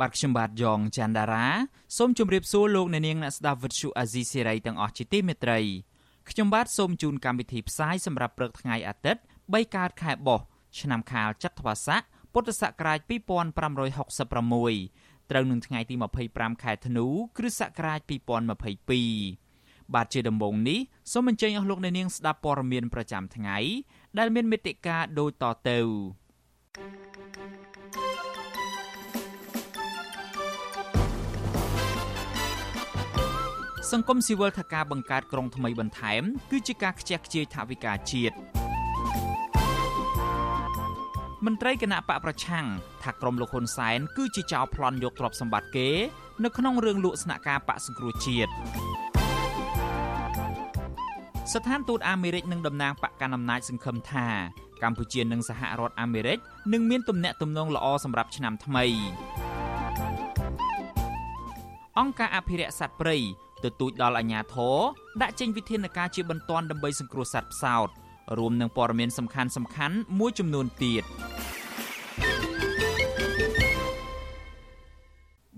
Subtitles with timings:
[0.00, 1.46] បាទខ្ញុំបាទយ៉ងច័ន្ទដារា
[1.96, 5.58] សូមជម្រាបសួរលោកអ្នកនាងអ្នកស្ដាប់វិទ្យុអាស៊ីសេរីទាំងអស់ជាទីមេត្រី
[6.30, 10.40] ខ្ញុំបាទសូមជូនកម្មវិធីផ្សាយសម្រាប់ព្រឹកថ្ងៃអាទិត្យ3កើតខែបោះ
[10.80, 15.94] ឆ្នាំខាលចត្វាស័កពុទ្ធសករាជ2566ត្រូវនឹងថ្ងៃទី
[16.28, 17.06] 25ខែធ្នូ
[17.38, 18.00] គ្រិស្តសករាជ
[18.96, 20.78] 2022បាទជាដំបូងនេះ
[21.12, 23.56] សូមអញ្ជើញអស់លោកអ្នកនាងស្ដាប់ព័ត៌មានប្រចាំថ្ងៃ
[24.18, 25.78] ដែលមានមេត្តាដូចតទៅ
[33.92, 38.34] សង្គមស៊ីវិលថាការបង្កើតក្រុងថ្មីបន្ថែម គឺជាការខ្ជះខ្ជាយថវិកាជាតិ
[41.46, 42.66] មន្ត្រីគណៈបកប្រឆាំង
[43.02, 45.88] ថាក្រុមលោកហ៊ុនសែនគឺជាចោរប្លន់យកទ្រព្យសម្បត្តិគេ
[46.44, 48.50] នៅក្នុងរឿងលក់ស្នាក់ការបកសង្គ្រោះជាតិ
[51.52, 54.26] ស្ថានទូតអាមេរិកនិងតំណាងបកកណ្ដាលអំណាចសង្ឃឹមថា
[54.82, 56.38] កម្ពុជានិងសហរដ្ឋអាមេរិក
[56.72, 58.84] នឹងមានទំនាក់ទំនងល្អសម្រាប់ឆ្នាំថ្មី
[61.98, 63.16] អង្គការអភិរក្សសត្វព្រៃ
[63.64, 64.76] ទទូចដល់អាជ្ញាធរ
[65.22, 67.88] ដាក់ចេញវិធានការជាបន្ទាន់ដើម្បីសង្គ្រោះសត្វផ្សោត
[68.38, 71.04] រួមនឹងព័ត៌មានសំខាន់សំខាន់មួយចំនួនទៀត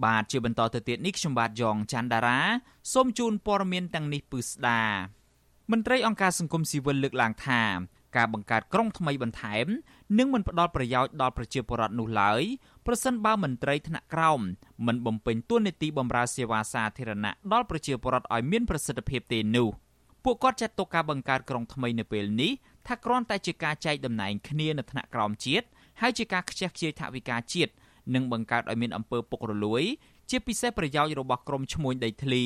[0.04, 2.40] បាទជាបន្តទៅទៀតនេះខ្ញុំបាទយ៉ងច័ន្ទដារា
[2.92, 4.82] សូមជូនព័ត៌មានទាំងនេះពឺស្ដា
[5.70, 7.62] មន្ត្រីអង្គការសង្គមស៊ីវិលលើកឡើងថា
[8.16, 9.66] ការបង្កើតក្រុងថ្មីបន្ថែម
[10.18, 12.42] នឹងមិនផ្ដល់ប្រយោជន៍ដល់ប្រជាពលរដ្ឋនោះឡើយ
[12.86, 14.40] ប្រសិនបើមន្ត្រីថ្នាក់ក្រោម
[14.86, 19.68] មិនបំពេញតួនាទីបម្រើសេវាសាធារណៈដល់ប្រជាពលរដ្ឋឲ្យមានប្រសិទ្ធភាពទេនោះ
[20.24, 22.52] ពួកគាត់ចាត់ទុកការបង្កើតក្រុងថ្មីនៅពេលនេះ
[22.86, 25.66] ថាគ្រាន់តែជាការចែកតំណែងគ្នានៅថ្នាក់ក្រោមជាតិ
[26.00, 27.72] ហើយជាការខ្ជះខ្ជាយថវិកាជាតិ
[28.14, 29.82] និងបង្កើតឲ្យមានអំពើពុករលួយ
[30.30, 32.44] ជាពិសេសប្រយោជន៍របស់ក្រុមឈ្មួញដីធ្លី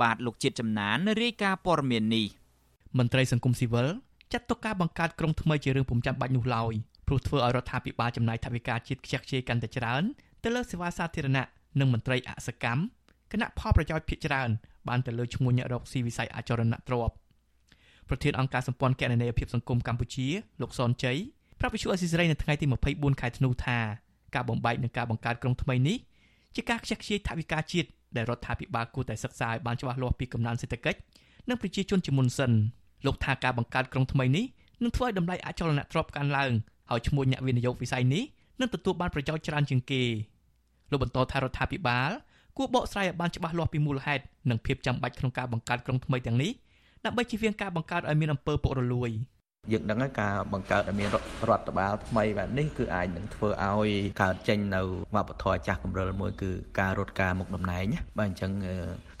[0.00, 2.26] បាទលោកជាតិចំណានរាយការណ៍ព័ត៌មាននេះ
[2.98, 3.88] មន្ត្រីសង្គមស៊ីវិល
[4.32, 6.74] ចាត់ទុកការបង្កើតក្រុងថ្មីជារឿងពុំចាំបាច់នោះឡើយ
[7.06, 10.02] ព្រោះធ្វើឲ្យរដ្ឋាភិបាលចំណាយថវិកាជាតិខ្ជះខ្ជាយកាន់តែច្រើន
[10.42, 11.46] ទៅលើសេវាសាធារណៈ
[11.80, 12.80] និងមន្ត្រីអសកម្ម
[13.32, 14.50] គណៈផលប្រយោជន៍ភាគច្រើន
[14.88, 17.14] បានទៅលើឈ្មោះអ្នករកស៊ីវិស័យអចលនទ្រព្យ
[18.08, 20.26] ប្រធានអង្គការសម្ព័ន្ធគណនេយ្យភាពសង្គមកម្ពុជា
[20.60, 21.18] លោកសនជ័យ
[21.60, 23.78] ប្រាប់វិទ្យុអស៊ីសេរីនៅថ្ងៃទី24ខែធ្នូថា
[24.34, 25.98] ការបំបែកនិងការបង្កើតក្រុងថ្មីនេះ
[26.54, 30.98] ជាការខ្ជះខ្ជាយថវិកាជាតិដែលរដ្ឋាភិបាលគួរតែសិក្សាឲ្យបានច្បាស់លាស់ពីកំណើនសេដ្ឋកិច្ច
[31.48, 32.52] និងប្រជាជនជាមុនសិន
[33.06, 34.44] លោកថាការបង្កើតក្រុងថ្មីនេះ
[34.82, 36.52] នឹងធ្វើឲ្យតម្លៃអចលនទ្រព្យកើនឡើង
[36.90, 38.24] ហើយឈ្មោះអ្នកវិនិយោគវិស័យនេះ
[38.60, 40.02] នឹងទទួលបានប្រយោជន៍ច្រើនជាងគេ
[40.90, 42.10] លោកបន្តថារដ្ឋាភិបាល
[42.56, 46.52] គួរបកស្រាយឲ្យបានច្បាស់លាស់ពីមូលហេតុនិងភាពចាំបាច់ក្នុងការបង្កើតក្រុងថ្មីទាំងនេះ
[47.04, 49.10] ដើម្បីជៀសវាងការបង្កើតឲ្យមានអំពើពុករលួយ
[49.70, 51.08] យើងដឹងហើយការបង្កើតឲ្យមាន
[51.48, 53.90] រដ្ឋបាលថ្មីបែបនេះគឺអាចនឹងធ្វើឲ្យ
[54.22, 54.82] កើតចេញនៅ
[55.14, 56.50] វប្បធម៌ចាស់កម្រិលមួយគឺ
[56.80, 57.84] ការរត់ការមុខតំណែង
[58.18, 58.52] បាទអញ្ចឹង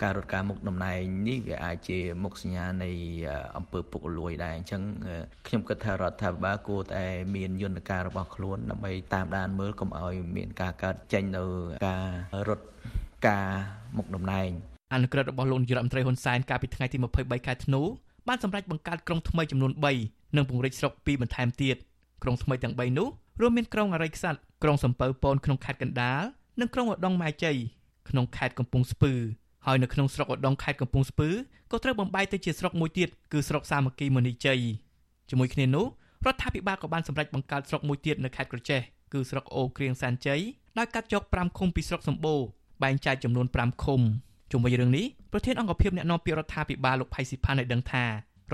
[0.02, 2.90] ការរត់ការមុខតំណែងនេះវាអាចជាមុខសញ្ញានៃ
[3.56, 4.82] អំពើពុករលួយដែរអញ្ចឹង
[5.46, 7.04] ខ្ញុំគិតថារដ្ឋាភិបាលគួរតែ
[7.34, 11.44] មានយន្តការរបស់ខ្លួនដើម្បីតាមដានមើលកុំឲ្យមានការកើតចេញនៅ
[11.86, 12.06] ការ
[12.48, 12.64] រត់
[13.28, 13.48] ការ
[13.96, 14.50] មុខតំណែង
[14.94, 17.82] អនុក្រឹត្យរបស់លោកនាយរដ្ឋមន្ត្រីហ៊ុនសែនកាលពីថ្ងៃទី23ខែធ្នូ
[18.28, 21.76] បានសម្រេចបង្កើតក្រុងថ្មីចំនួន3 និងពង្រីកស្រុក2បន្ថែមទៀត
[22.22, 23.08] ក្រុងថ្មីទាំង3នោះ
[23.40, 26.22] រួមមានក្រុងអរិយខ្សាត់ក្រុងសំពៅពនក្នុងខេត្តកណ្ដាល
[26.60, 27.56] និងក្រុងឧដុង្គម៉ែជ័យ
[28.08, 29.12] ក្នុងខេត្តកំពង់ស្ពឺ
[29.66, 31.28] ហើយនៅក្នុងស្រុកឧដុង្គខេត្តកំពង់ស្ពឺ
[31.70, 34.60] ក៏ត្រូវបំបែកទៅជាស្រុកមួយទៀតគឺស្រុកសាមគ្គីមនីជ័យ
[35.30, 35.86] ជាមួយគ្នានោះ
[36.26, 38.80] រដ្ឋាភិបាលក៏បានសម្រេចបង្កើតស្រុកមួយទៀតនៅខេត្តក្រចេះ
[39.12, 40.40] គឺស្រុកអូក្រៀងសានជ័យ
[40.78, 42.40] ដោយកាត់យក5ឃុំពីស្រុកសម្បូរ
[42.82, 44.00] បែងចែកចំនួន5ឃុំ
[44.52, 48.04] ជុំវិញរឿងនេះប្រធានអង្គភិបអ្នកនាំពាក្យរដ្ឋាភិបាលលោកផៃស៊ីផាន់ឲ្យដឹងថា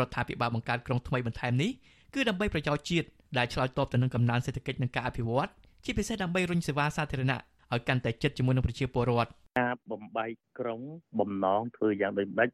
[0.01, 1.71] រដ្ឋាភិបាលបង្កើតក្រុងថ្មីបន្ថែមនេះ
[2.15, 3.07] គឺដើម្បីប្រយោជន៍ជាតិ
[3.39, 5.49] ដែលឆ្លើយតបទៅនឹងកំណើនសេដ្ឋកិច្ចនិងការអភិវឌ្ឍ
[5.85, 7.39] ជាពិសេសដើម្បីរុញសេវាសាធារណៈ
[7.73, 9.31] ឲ្យកាន់តែជិតជាមួយនឹងប្រជាពលរដ្ឋ
[9.61, 10.81] ការបំបែកក្រុង
[11.19, 12.51] បំណងធ្វើយ៉ាងដូចម្ដេច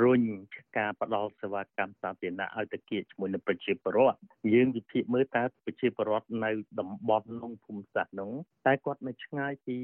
[0.00, 0.22] រុញ
[0.78, 4.18] ការផ្ដល់សេវាកម្មសាធារណៈឲ្យទៅគៀកជាមួយនឹងប្រជាពលរដ្ឋ
[4.54, 6.50] យើងវិភាគមើលតើប្រជាពលរដ្ឋនៅ
[6.80, 8.32] តំបន់ក្នុងភូមិសាស្ត្រនោះ
[8.66, 9.76] តែគាត់នៅឆ្ងាយពី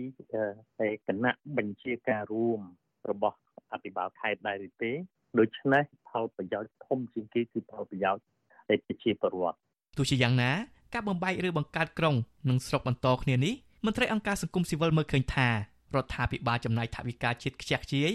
[1.07, 2.61] គណៈបញ្ជាការរួម
[3.11, 3.37] របស់
[3.73, 4.93] អភិបាលខេត្តដែរឬទេ
[5.39, 8.23] ដូច្នេះផលប្រយោជន៍ធំជាងគេគឺផលប្រយោជន៍
[8.71, 9.57] នៃប្រជាពលរដ្ឋ
[9.97, 10.51] ទោះជាយ៉ាងណា
[10.95, 12.15] ការបំបែកឬបង្កើតក្រុង
[12.49, 13.55] និងស្រុកបន្តគ្នានេះ
[13.87, 15.55] មន្ត្រីអង្គការសង្គមស៊ីវិលមើលឃើញថារ
[16.05, 18.11] ដ្ឋាភិបាលចំណាយថវិកាជាតិខ្ជះខ្ជាយ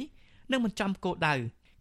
[0.51, 1.34] និងមិនចំគោលដៅ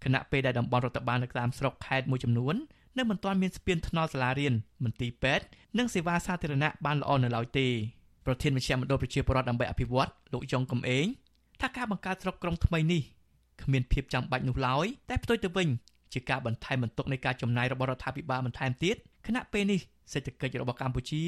[0.05, 2.55] ខណៈពេលដែលតំបន់រដ្ឋបាលនៅតាមស្រុកខេត្តមួយចំនួន
[2.99, 4.55] នៅមិនទាន់មានស្ពានថ្នល់សាលារៀន
[4.85, 5.45] មន្ទីរពេទ្យ
[5.79, 7.67] និងសេវាសាធារណៈបានល្អនៅឡើយទេ
[8.27, 11.07] ប្រធានមជ្ឈមណ្ឌលប្រជាពលរដ្ឋដើម្បីអភិវឌ្ឍលោកយ៉ុងកំឯង
[11.61, 13.03] ថាការបង្កើតស្រុកក្រុងថ្មីនេះ
[13.63, 15.69] គ្មានភាពចាំបាច់នោះឡើយតែផ្ទុយទៅវិញ
[16.13, 19.81] ជាការបន្ថែមបន្ទុកនៃការចំណាយរបស់រដ្ឋាភិបាលបន្ថែមទៀតខណៈពេលនេះ
[20.13, 21.25] សេដ្ឋកិច្ចរបស់កម្ពុជា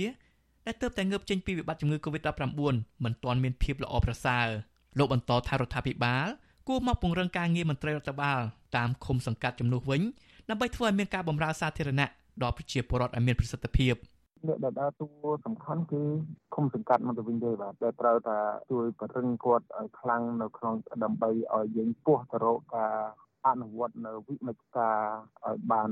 [0.66, 2.60] ដែលទើបតែងើបចេញពីវិបត្តិជំងឺ Covid-19
[3.04, 4.46] មិនទាន់មានភាពល្អប្រសើរ
[4.98, 6.26] លោកបន្តថារដ្ឋាភិបាល
[6.68, 8.40] គួរមកពង្រឹងការងារមន្ត្រីរដ្ឋបាល
[8.76, 10.02] តាមឃុំសង្កាត់ចំនួនវិញ
[10.50, 12.08] ដើម្បីធ្វើឲ្យមានការបម្រើសាធារណៈ
[12.42, 13.94] ដល់ប្រជាពលរដ្ឋឲ្យមានប្រសិទ្ធភាព
[14.46, 15.08] អ្នកដែលដើរតួ
[15.46, 16.02] សំខាន់គឺ
[16.54, 18.38] ឃុំសង្កាត់មកទៅវិញទេបាទដែលត្រូវតែ
[18.70, 20.74] ជួយបរិញ្ញគាត់ឲ្យខ្លាំងនៅក្នុង
[21.04, 22.94] ដើម្បីឲ្យយើងពោះទៅរកការ
[23.46, 24.98] អនុវត្តនៅវិមិច្ឆការ
[25.46, 25.90] ឲ្យបាន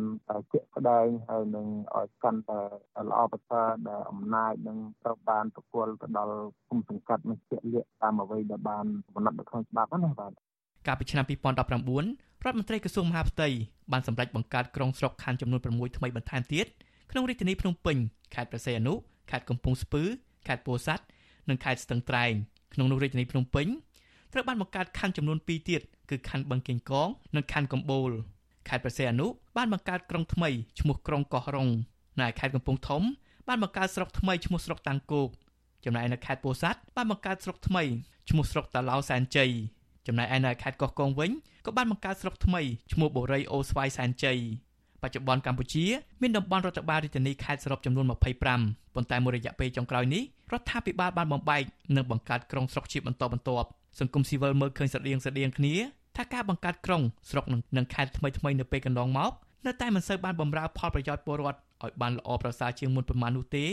[0.53, 1.67] ជាក់ស្ដែងហើយនឹង
[1.97, 2.61] ឲ្យកាន់តែ
[3.09, 6.37] ល្អប្រសើរដែលអំណាចនឹងត្រូវបានប្រគល់ទៅដល់
[6.71, 10.33] គុំសង្កាត់នឹងជាក់លាក់តាមអ្វីដែលបានកំណត់នៅក្នុងច្បាប់ណាបាទ
[10.87, 13.49] កាលពីឆ្នាំ2019រដ្ឋមន្ត្រីក្រសួងមហាផ្ទៃ
[13.93, 16.67] បានសម្រេចបង្កើតក្រុងស្រុកខណ្ឌចំនួន6ថ្មីបន្ថែមទៀត
[17.11, 17.97] ក្នុងរាជធានីភ្នំពេញ
[18.35, 18.95] ខេត្តព្រះសីហនុ
[19.31, 20.03] ខេត្តកំពង់ស្ពឺ
[20.47, 21.05] ខេត្តពោធិ៍សាត់
[21.49, 22.33] និងខេត្តស្ទឹងត្រែង
[22.75, 23.67] ក្នុងនោះរាជធានីភ្នំពេញ
[24.33, 28.11] ត្រូវបានបង្កើតខណ្ឌចំនួន2ទៀតគឺខណ្ឌបឹងកេងកងនិងខណ្ឌកំបូល
[28.69, 29.27] ខេត្តព្រះសីហនុ
[29.57, 30.49] បានបង្កើតក្រុងថ្មី
[30.81, 31.69] ឈ្មោះក្រុងកោះរ៉ុង
[32.21, 33.03] នៅខេត្តកំពង់ធំ
[33.49, 35.29] បានបង្កើតស្រុកថ្មីឈ្មោះស្រុកតាំងគោក
[35.85, 37.83] ចំណែកនៅខេត្តពោធិ៍សាត់បានបង្កើតស្រុកថ្មី
[38.31, 39.51] ឈ្មោះស្រុកតាឡៅសែនជ័យ
[40.07, 41.31] ចំណែកឯនៅខេត្តកោះកុងវិញ
[41.67, 42.61] ក៏បានបង្កើតស្រុកថ្មី
[42.93, 44.66] ឈ្មោះបូរីអូស្វាយសែនជ័យប
[45.09, 45.85] ច្ចុប្បន្នកម្ពុជា
[46.23, 50.23] មានតំបន់រដ្ឋបាលរាជធានីខេត្តសរុបចំនួន25ប៉ុន្តែមួយរយៈពេលចុងក្រោយនេះ
[50.53, 51.63] រដ្ឋាភិបាលបានបំបែក
[51.97, 53.69] និងបង្កើតក្រុងស្រុកជាបន្តបន្ទាប់
[54.01, 55.75] សង្គមស៊ីវិលមើលឃើញស្រដៀងស្រដៀងគ្នា
[56.17, 57.45] ថាការបង្កើតក្រុងស្រុក
[57.77, 59.33] និងខេត្តថ្មីថ្មីនៅពេលកន្លងមក
[59.67, 63.67] នៅតែមិនសូវបានបម្រើផលប្រយោជន៍ពលរដ្ឋឲ្យបានល្អប្រសើរជាងមុនប្រមាណនោះទេ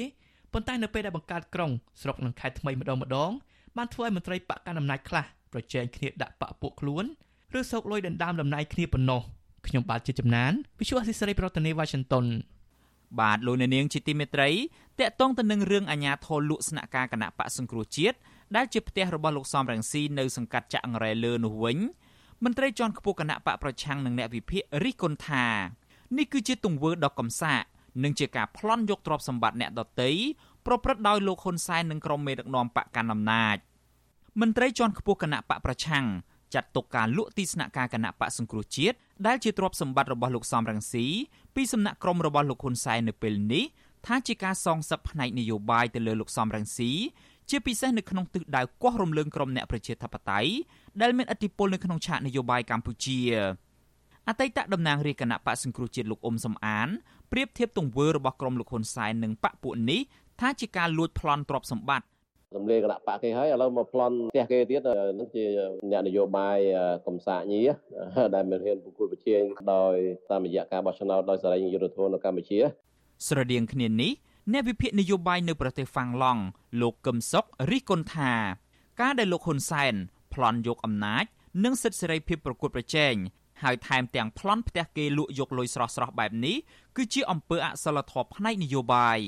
[0.54, 1.72] ប៉ុន្តែនៅពេលដែលបង្កើតក្រុង
[2.02, 3.32] ស្រុកនិងខេត្តថ្មីម្ដងម្ដង
[3.78, 7.06] បានធ្វើឲ្យមន្ត្រីបកកណ្ដាលអំណាចខ្លះប្រជែងគ្នាដាក់បកពួកខ្លួន
[7.60, 9.22] ឬសោកលុយដណ្ដើមដំណ័យគ្នាប៉ុណ្ណោះ
[9.68, 12.26] ខ្ញុំបាទជាចំណាន Visual Assisray ប្រធានាទី Washington
[13.20, 14.50] បាទលោកអ្នកនាងជាទីមេត្រី
[15.00, 18.18] តកតងទៅនឹងរឿងអាញាធរលក់ស្នាក់ការគណៈបកសង្គ្រោះជាតិ
[18.56, 21.78] ដែលជាផ្ទះរបស់លោកសំរងស៊ីនៅសង្កាត់ចាក់អង្រែលើនោះវិញ
[22.44, 25.46] មន្ត្រីជាន់ខ្ពស់គណៈបកប្រឆាំងនឹងអ្នកវិភាគរិះគន់ថា
[26.18, 27.62] នេះគឺជាទង្វើដ៏កំសាក
[28.04, 30.10] និងជាការប្លន់យកទ្រព្យសម្បត្តិអ្នកដទៃ
[30.66, 33.58] ប្រព្រឹត្តដោយលោកហ៊ុនសែននិងក្រុមមេដឹកនាំបកកណ្ដាលអំណាច
[34.42, 36.06] មន្ត្រីជាន់ខ្ពស់គណៈបកប្រឆាំង
[36.54, 38.96] ចាត់ទុកការលក់ទីស្នាក់ការគណៈបកសង្គ្រោះជាតិ
[39.28, 41.06] ដែលជាទ្រព្យសម្បត្តិរបស់លោកសំរងស៊ី
[41.56, 43.66] ពីសំណាក់ក្រុមរបស់លោកហ៊ុនសែននៅពេលនេះ
[44.08, 46.92] ថាជាការសងសឹកផ្នែកនយោបាយទៅលើលោកសំរងស៊ី
[47.50, 50.52] ជាពិសេសនៅក្នុងទិសដៅគាស់រំលើងក្រុមអ្នកប្រជាធិបតេយ្យ
[51.02, 53.20] ដែលមានឥទ្ធិពលនៅក្នុងឆាកនយោបាយកម្ពុជា
[54.28, 56.88] អតីតតំណាងរាជគណៈបកសង្គ្រោះជាតិលោកអ៊ុំសំអាន
[57.32, 60.02] ប្រៀបធៀបទង្វើរបស់ក្រុមលោកហ៊ុនសែននិងបកពួកនេះ
[60.40, 62.06] ថាជាការលួចប្លន់ទ្រព្យសម្បត្តិ
[62.56, 64.90] រំលាយគណៈបកគេហើយឥឡូវមកប្លន់ផ្ទះគេទៀត
[65.20, 65.46] នឹងជា
[65.92, 66.58] អ្នកនយោបាយ
[67.08, 67.62] កំសាកញី
[68.36, 69.96] ដែលមិនហ៊ានប្រគល់ប្រជែងដោយ
[70.32, 72.60] តាមរយៈការបោះឆ្នោតដោយសេរីយុត្តិធម៌នៅកម្ពុជា
[73.28, 74.12] ស្រដៀងគ្នានេះ
[74.52, 76.42] អ្នកវិភាគនយោបាយនៅប្រទេសហ្វាំងឡង់
[76.82, 78.34] លោកកឹមសុខរិះគន់ថា
[79.02, 79.94] ការដែលលោកហ៊ុនសែន
[80.34, 81.26] ប្លន់យកអំណាច
[81.64, 83.14] និងសិទ្ធិសេរីភាពប្រកួតប្រជែង
[83.64, 86.58] ហើយថែមទាំងប្លន់ផ្ទះគេលក់យកលុយស្រស់ស្រស់បែបនេះ
[86.96, 89.20] គឺជាអំពើអសិលធម៌ផ្នែកនយោបាយ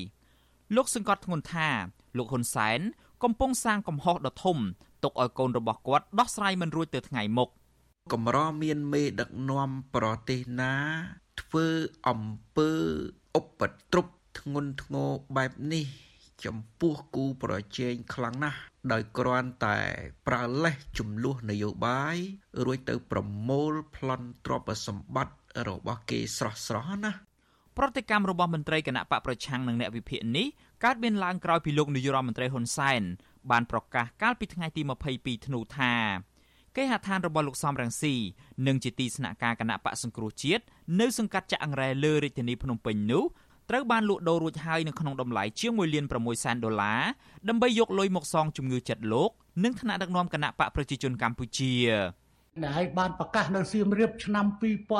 [0.76, 1.68] លោកសង្កត់ធ្ងន់ថា
[2.16, 2.80] លោកហ៊ុនសែន
[3.22, 4.56] កំពុងសាងកំហុសដ៏ធំ
[5.04, 7.48] ទុកឲ្យកូនរបស់គាត់ដោះស្រាយមិនរួចទៅថ្ងៃមុខ
[8.12, 10.74] កម្រមានមេដឹកនាំប្រទេសណា
[11.40, 11.66] ធ្វើ
[12.08, 12.22] អំ
[12.56, 12.70] ពើ
[13.38, 14.06] ឧបទ្រព
[14.38, 15.86] ធ្ងន់ធ្ងរបែបនេះ
[16.44, 18.58] ចំពោះគូប្រជែងខ្លាំងណាស់
[18.92, 19.78] ដោយគ្រាន់តែ
[20.26, 22.16] ប្រើលេសចំនួននយោបាយ
[22.64, 25.36] រួចទៅប្រមូលប្លន់ទ្រព្យសម្បត្តិ
[25.68, 27.12] របស់គេស្រស់ស្រស់ណា
[27.76, 30.46] ប្រតិកម្មរបស់មន្ត្រីគណៈបកប្រឆាំងនឹងអ្នកវិភាគនេះ
[30.84, 33.02] កើតមានឡើងក្រោយពីលោកនាយរដ្ឋមន្ត្រីហ៊ុនសែន
[33.50, 34.82] បានប្រកាសកាលពីថ្ងៃទី
[35.14, 35.94] 22ធ្នូថា
[36.76, 38.14] គេហដ្ឋានរបស់លោកសំរងស៊ី
[38.66, 40.64] និងជាទីស្នាក់ការគណៈបកសង្គ្រោះជាតិ
[41.00, 43.24] នៅសង្កាត់ចាក់អង្រែលើរាជធានីភ្នំពេញនោះ
[43.70, 47.02] ត្រូវបានលក់ដូររួចហើយនៅក្នុងតម្លៃជាង1លាន6សែនដុល្លារ
[47.48, 49.30] ដើម្បីយកលុយមកសងជំងឺចិត្តលោក
[49.64, 51.72] និងថ្នាក់ដឹកនាំគណៈបកប្រជាជនកម្ពុជា
[52.64, 54.46] ដែលឯងបានប្រកាសនៅសៀមរាបឆ្នាំ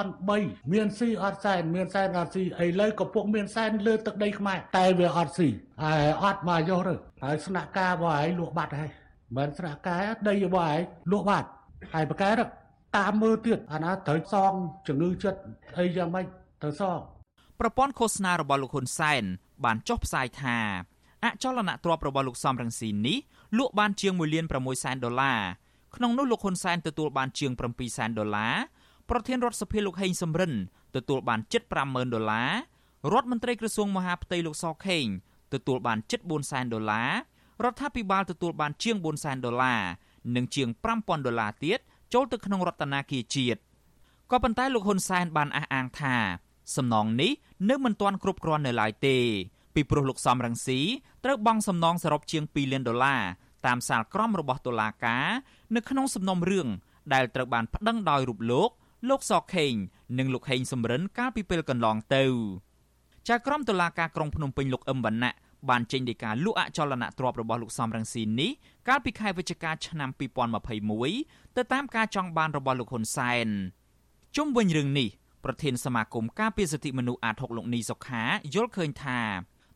[0.09, 5.49] 2003មានស៊ីអត់សែនមានសែនអត់ស៊ីឥឡូវកំពុងមានសែនលើទឹកដីខ្មែរតែវាអត់ស៊ី
[5.85, 6.95] ហើយអត់មកយកទៅ
[7.25, 8.91] ហើយស្នាក់ការរបស់ឯងលក់បាត់ហើយ
[9.37, 10.81] មិនស្នាក់ការដីរបស់ឯង
[11.13, 11.49] លក់បាត់
[11.95, 12.31] ហើយប្រកែ
[12.97, 14.53] តាមមើលទៀតអាណាត្រូវសង
[14.89, 15.41] ជំងឺចិត្ត
[15.79, 16.27] អីយ៉ាងម៉េច
[16.63, 16.99] ត្រូវសង
[17.61, 19.25] ប្រព័ន្ធឃោសនារបស់លោកហ៊ុនសែន
[19.65, 20.59] បានចុះផ្សាយថា
[21.25, 23.19] អចលនទ្រព្យរបស់លោកសំរងស៊ីនេះ
[23.59, 25.41] លក់បានជាង1លាន6សែនដុល្លារ
[25.97, 28.55] ក្នុងនោះលោកហ៊ុនសែនទទួលបានជាង7សែនដុល្លារ
[29.11, 30.53] ប្រធានរដ្ឋសភាលោកហេងសំរិន
[30.97, 32.51] ទទួលបានជិត50000ដុល្លារ
[33.13, 35.07] រដ្ឋមន្ត្រីក្រសួងមហាផ្ទៃលោកសខេង
[35.55, 37.11] ទទួលបានជិត4សែនដុល្លារ
[37.65, 39.83] រដ្ឋាភិបាលទទួលបានជាង4សែនដុល្លារ
[40.37, 41.79] និងជាង5000ដុល្លារទៀត
[42.15, 43.61] ចូលទៅក្នុងរដ្ឋាភិបាលជាតិ
[44.31, 46.17] ក៏ប៉ុន្តែលោកហ៊ុនសែនបានអះអាងថា
[46.77, 47.33] សំណងនេះ
[47.71, 49.17] នៅមិនទាន់គ្រប់គ្រាន់នៅឡើយទេ
[49.75, 50.81] ពីព្រោះលោកសំរងស៊ី
[51.25, 53.23] ត្រូវបង់សំណងសរុបជាង2លានដុល្លារ
[53.67, 55.27] តាមសាលក្រមរបស់តុលាការ
[55.77, 56.69] នៅក្នុងសំណុំរឿង
[57.15, 58.71] ដែលត្រូវបានប្តឹងដោយរូបលោក
[59.09, 59.75] លោកសខេង
[60.19, 62.25] និងលោកហេងសំរិនកាលពីពេលកន្លងទៅ
[63.29, 65.33] ចាក្រមតុលាការក្រុងភ្នំពេញលោកអឹមវណ្ណៈ
[65.71, 68.51] បានចេញដីកាលក់អចលនៈទ្រព្យរបស់លោកសំរងស៊ីនេះ
[68.89, 70.11] កាលពីខែវិច្ឆិកាឆ្នាំ
[70.83, 73.49] 2021ទៅតាមការចង់បានរបស់លោកហ៊ុនសែន
[74.37, 75.09] ជុំវិញរឿងនេះ
[75.45, 78.23] ប្រធានសមាគមការពារសិទ្ធិមនុស្សអាត6លោកនីសុខា
[78.55, 79.21] យល់ឃើញថា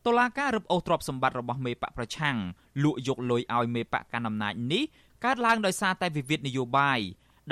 [0.07, 2.37] តុលាការរឹបអូសទ្រព្យសម្បត្តិរបស់មេបកប្រឆាំង
[2.83, 4.85] លក់យកលុយឲ្យមេបកកណ្ដាលអំណាចនេះ
[5.25, 7.01] កើតឡើងដោយសារតែវិវាទនយោបាយ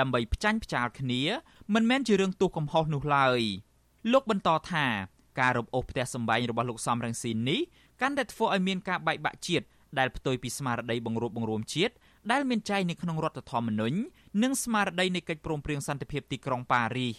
[0.01, 1.23] ដើម្បីផ្ចាញ់ផ្ចាលគ្នា
[1.75, 3.41] មិនមែនជារឿងទោសកំហុសនោះឡើយ
[4.13, 4.87] លោកបន្តថា
[5.41, 7.61] ការរឹបអូសផ្ទះសម្បែងរបស់លោកសំរងស៊ីននេះ
[8.01, 9.65] កាន់តែធ្វើឲ្យមានការបែកបាក់ជាតិ
[9.99, 11.95] ដែលផ្ទុយពីស្មារតីបង្រួបបង្រួមជាតិ
[12.33, 13.99] ដែលមានចែងនៅក្នុងរដ្ឋធម្មនុញ្ញ
[14.43, 17.15] និងស្មារតីនៃកិច្ចព្រមព្រៀងសន្តិភាពទីក្រុងប៉ារីស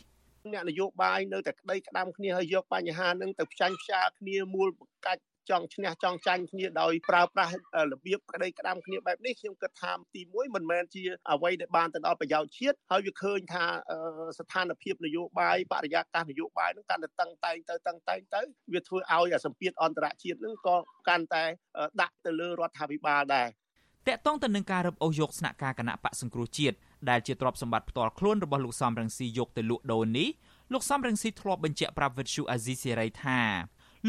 [0.54, 7.52] អ្នកនយោបាយនៅតែក្តីក្តាំគ្នាហើយយកបញ្ហានឹងទៅផ្ចាញ់ផ្សាគ្នាមូលបង្កាច់ចង់ឈ្នះចង់ចាញ់គ្នាដោយប្រើប្រាស់
[7.94, 13.66] របៀបក្តីក្តាំគ្នាបែបនេះខ្ញុំគិតថាទី1មិនមែនជាអ្វីដែលបានទៅដល់ប្រយោជន៍ជាតិហើយវាឃើញថា
[14.40, 18.42] ស្ថានភាពនយោបាយបរិយាកាសនយោបាយនឹងកាន់តែតឹងតែងទៅតឹងតែងទៅ
[18.74, 20.76] វាធ្វើឲ្យសម្ពាធអន្តរជាតិនឹងក៏
[21.10, 21.44] កាន់តែ
[22.02, 23.48] ដាក់ទៅលើរដ្ឋាភិបាលដែរ
[24.08, 26.78] តកតងទៅនឹងការរឹបអូសយកស្នាក់ការគណៈបកសង្គ្រោះជាតិ
[27.10, 30.30] ដែលជាទ្រព្យសម្បត្តិផ្ទាល់ខ្លួនរបស់លោកសំរងស៊ីយកទៅលក់ដូរនេះ
[30.74, 33.40] លោកសំរងស៊ីធ្លាប់បញ្ជាក់ប្រាប់វិទ្យុអាស៊ីសេរីថា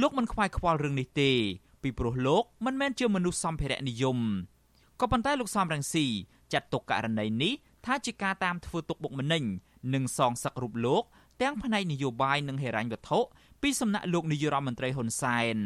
[0.00, 1.32] លោកមិនខ្វាយខ្វល់រឿងនេះទេ
[1.82, 4.18] ពីព្រោះលោកមិនមែនជាមនុស្សសម្ភារៈនិយម
[5.00, 6.06] ក៏ប៉ុន្តែលោកសំរងស៊ី
[6.52, 7.52] ចាត់ទុកករណីនេះ
[7.86, 9.44] ថាជាការតាមធ្វើទុកបុកម្នេញ
[9.94, 11.02] និងសងសឹករូបលោក
[11.42, 13.18] ទាំងផ្នែកនយោបាយនិងហិរញ្ញវត្ថុ
[13.62, 15.56] ពីសំណាក់លោកនាយរដ្ឋមន្ត្រីហ៊ុនសែន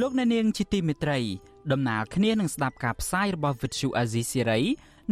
[0.00, 1.18] លោកអ្នកនាងជាទីមេត្រី
[1.72, 4.62] ដំណើរគ្នានឹងស្ដាប់ការផ្សាយរបស់ Vuthu Azizi Siri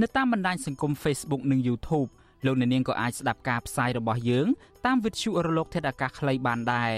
[0.00, 2.08] នៅតាមបណ្ដាញសង្គម Facebook និង YouTube
[2.44, 4.46] លោកអ្នកនាងក៏អាចស្ដាប់ការផ្សាយរបស់យើង
[4.86, 6.94] តាម Vuthu រលកធាតុអាកាសខ្លីបានដែរ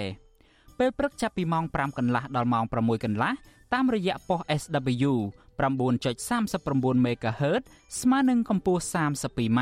[0.79, 3.33] ពេលព្រឹកចាប់ពីម៉ោង5កន្លះដល់ម៉ោង6កន្លះ
[3.75, 5.13] តាមរយៈប៉ុស SW
[5.61, 7.63] 9.39 MHz
[8.01, 9.61] ស្មើនឹងកម្ពស់ 32m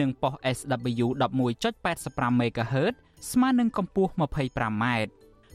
[0.00, 1.06] និងប៉ុស SW
[1.62, 2.94] 11.85 MHz
[3.32, 4.86] ស្មើនឹងកម្ពស់ 25m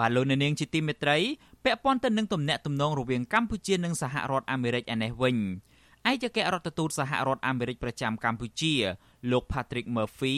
[0.00, 1.18] បាទលោកនាងជាទីមេត្រី
[1.64, 5.36] ពាក់ព័ន្ធទៅនឹងទំនាក់ទំនងរវាងកម្ពុជានិងសហរដ្ឋអាមេរិកឯនេះវិញ
[6.10, 8.74] ឯកអគ្គរដ្ឋទូតសហរដ្ឋអាមេរិកប្រចាំកម្ពុជា
[9.30, 10.36] លោក Patrick Murphy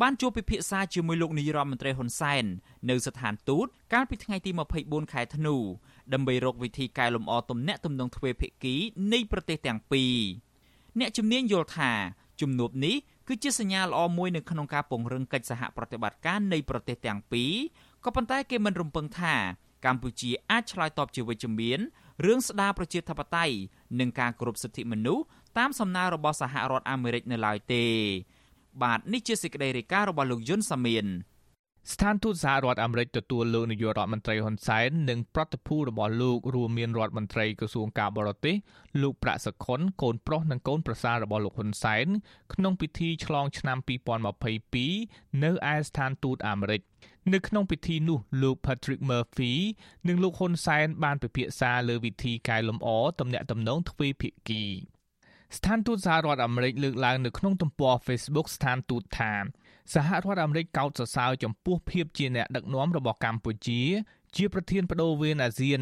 [0.00, 2.44] បានជួបពិភាក្សាជាមួយលោកនាយរដ្ឋមន្ត្រីហ៊ុនសែន
[2.90, 4.50] នៅស្ថានទូតកាលពីថ្ងៃទី
[4.82, 5.56] 24ខែធ្នូ
[6.12, 8.74] ដើម្បីរកវិធីកែលម្អទំនាក់ទំនងទ្វេភាគី
[9.12, 10.14] នៃប្រទេសទាំងពីរ
[10.98, 11.92] អ្នកជំនាញយល់ថា
[12.40, 12.96] ជំនួបនេះ
[13.28, 17.52] គឺជាសញ្ញាល្អមួយនៅក្នុងការពង្រឹងកិច្ចសហប្រតិបត្តិការនៃប្រទេសទាំងពីរ
[18.06, 19.34] ក៏ប៉ុន្តែគេមិនរំពឹងថា
[19.86, 21.80] កម្ពុជាអាចឆ្លើយតបជាវិជ្ជមាន
[22.24, 23.56] រឿងស្ដារប្រជាធិបតេយ្យ
[24.00, 25.24] និងការគោរពសិទ្ធិមនុស្ស
[25.58, 27.84] តាមសំណើរបស់សហរដ្ឋអាមេរិកនៅឡើយទេ
[28.82, 31.06] បាទនេះជាសេចក្តីរាយការណ៍របស់លោកយុនសាមៀន
[31.92, 38.56] ស្ថានទូតសហរដ្ឋអាមេរិកទទួលលោកនាយករដ្ឋមន្ត្រីហ៊ុនសែននិងប្រតិភូរបស់លោករួមមានរដ្ឋមន្ត្រីក្រសួងការបរទេស
[39.02, 42.06] លោកប្រាក់សខុនកូនប្រុសនិងកូនប្រសាររបស់លោកហ៊ុនសែន
[42.54, 43.78] ក្នុងពិធីឆ្លងឆ្នាំ
[44.60, 46.80] 2022នៅឯស្ថានទូតអាមេរិក
[47.34, 49.52] នៅក្នុងពិធីនោះលោក Patrick Murphy
[50.08, 52.88] និងលោកហ៊ុនសែនបានពិភាក្សាលើវិធីកែលម្អ
[53.20, 54.64] ទំនាក់ទំនងទ្វេភាគី
[55.56, 59.32] ស្ថានទូតសហរដ្ឋអាមេរិកលើកឡើងនៅក្នុងទំព័រ Facebook ស្ថានទូតថា
[59.94, 63.82] សហរដ្ឋអាមេរិកកោតសរសើរចំពោះភាពជាអ្នកដឹកនាំរបស់កម្ពុជា
[64.36, 65.80] ជាប្រធានបដូវវេនអាស៊ាន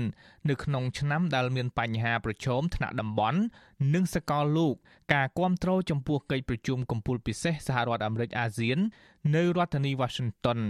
[0.48, 3.40] នៅក្នុងឆ្នាំដែលមានបញ្ហាប្រឈមថ្នាក់តំបន់
[3.94, 4.74] និងសកលលោក
[5.14, 8.78] ការគ្រប់គ្រងចំពោះកិច្ចប្រជុំកំពូលពិសេសសហរដ្ឋអាមេរិកអាស៊ាន
[9.34, 10.60] នៅរដ្ឋធានី Washington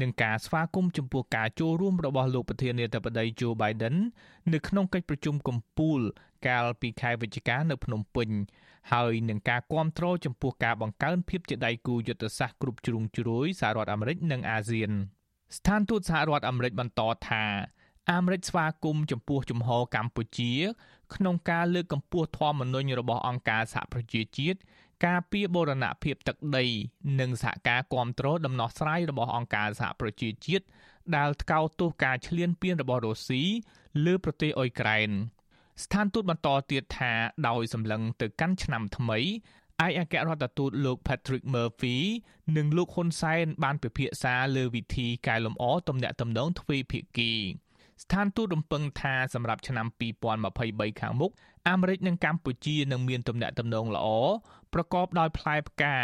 [0.00, 3.96] និងការស្វាគមន៍ចំពោះការចូលរួមរបស់លោកប្រធានាធិបតី Joe Biden
[4.52, 6.00] នៅក្នុងកិច្ចប្រជុំកំពូល
[6.46, 8.28] កាលពីខែវិច្ឆិកានៅភ្នំពេញ
[8.92, 14.90] ហើយនឹងការគ្រប់គ្រងចំពោះការបង្កើនភាពជាដៃគូយុទ្ធសាស្ត្រគ្រប់ជ្រុងជ្រោយសហរដ្ឋអាមេរិកនិងអាស៊ាន
[15.56, 17.44] ស្ថានទូតសហរដ្ឋអាមេរិកបន្តថា
[18.12, 20.52] អាមេរិកស្វាគមន៍ចំពោះជំហរកម្ពុជា
[21.14, 24.58] ក្នុងការលើកកម្ពស់ធម្មនុញ្ញរបស់អង្គការសហប្រជាជាតិ
[25.06, 26.64] ការពីបូរណភាពទឹកដី
[27.20, 30.64] និងសហការគ្រប់គ្រងដំណោះស្រាយរបស់អង្គការសហប្រជាជាតិ
[31.16, 33.42] ដែលថ្កោលទោសការឈ្លានពានរបស់រុស្ស៊ី
[34.04, 35.10] លើប្រទេសអ៊ុយក្រែន
[35.82, 37.12] ស្ថានទូតបន្តទៀតថា
[37.48, 39.18] ដោយសម្លឹងទៅកាន់ឆ្នាំថ្មី
[39.86, 41.96] ឯកអគ្គរដ្ឋទូតលោក Patrick Murphy
[42.56, 47.32] និងលោកហ៊ុនសែនបានពិភាក្សាលើវិធីកែលម្អទំនាក់ទំនងទ្វេភាគី
[48.02, 49.86] ស្ថានទូតរំពឹងថាសម្រាប់ឆ្នាំ
[50.42, 51.32] 2023ខាងមុខ
[51.68, 54.06] អាមេរិកនិងកម្ពុជានឹងមានទំនាក់ទំនងល្អ
[54.74, 55.98] ប្រកបដោយផ្លែផ្កា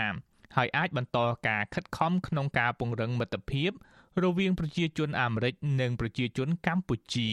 [0.56, 3.70] ហើយអាចបន្តការខិតខំក្នុងការពង្រឹងមិត្តភាព
[4.22, 7.30] រវាងប្រជាជនអាមេរិកនិងប្រជាជនកម្ពុជា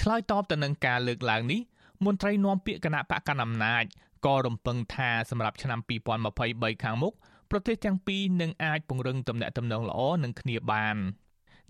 [0.00, 1.60] ឆ្លើយតបទៅនឹងការលើកឡើងនេះ
[2.04, 3.84] មន្ត្រីនាំពាក្យគណៈបកកណ្ដាលអំណាច
[4.26, 5.78] ក៏រំពឹងថាសម្រាប់ឆ្នាំ
[6.26, 7.12] 2023ខាងមុខ
[7.50, 10.96] ប្រទេសទាំងពីរនឹងអាចពង្រឹងទំនាក់ទំនងល្អនឹងគ្នាបាន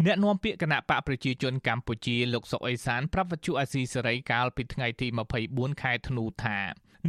[0.07, 5.07] អ្នកនាំពាក្យគណៈបកប្រជាជនកម្ពុជាលោកសុកអេសានប្រាប់វិទ្យុអាស៊ីសេរីកាលពីថ្ងៃទី
[5.45, 6.59] 24ខែធ្នូថា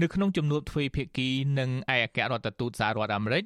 [0.02, 3.44] នៅក្នុងជំនួបទ្វេភាគីនិងឯកអគ្គរដ្ឋទូតសហរដ្ឋអាមេរិក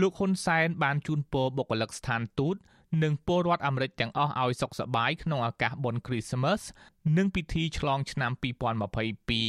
[0.00, 2.56] លោកហ៊ុនសែនបានជូនពរបុគ្គលិកស្ថានទូត
[3.02, 6.66] និងពលរដ្ឋអាមេរិកទាំងអស់ឲ្យសុខសប្បាយក្នុងឱកាសបុណ្យគ្រីស្មាស់
[7.16, 8.32] និងពិធីឆ្លងឆ្នាំ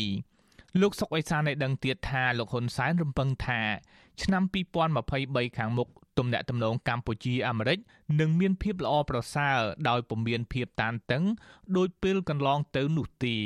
[0.02, 3.62] 2022លោកសុកអេសានបានដឹងទៀតថាលោកហ៊ុនសែនរំពឹងថា
[4.24, 4.44] ឆ្នាំ
[5.00, 5.88] 2023ខាងមុខ
[6.20, 7.78] ទំនាក់ទំនងកម្ពុជាអាមេរិក
[8.20, 9.58] នឹងមានភាពល្អប្រសើរ
[9.90, 11.24] ដោយពុំមានភាពតានតឹង
[11.78, 13.38] ដោយពេលកន្លងទៅនោះទេ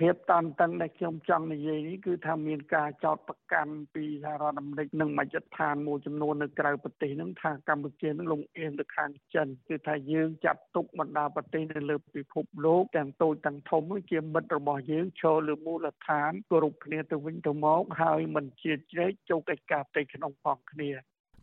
[0.00, 20.90] ភាពតានតឹងដែលខ្ញុំចង់និយាយនេះគឺថាមានការចោទប្រកាន់ពីសហរដ្ឋអាមេរិកនិងមជ្ឈដ្ឋានមួយចំនួននៅក្រៅប្រទេសហ្នឹងថាកម្ពុជានឹងលំអៀងទៅខាងចិនគឺថាយើងចាត់ទុកបណ្ដាប្រទេសនៅលើពិភពលោកទាំងតូចទាំងធំជាមិត្តរបស់យើងឈរលើមូលដ្ឋានគោរពគ្នាទៅវិញទៅមកហើយមិនជាជ្រែកចូលកិច្ចការផ្ទៃក្នុងផងគ្នា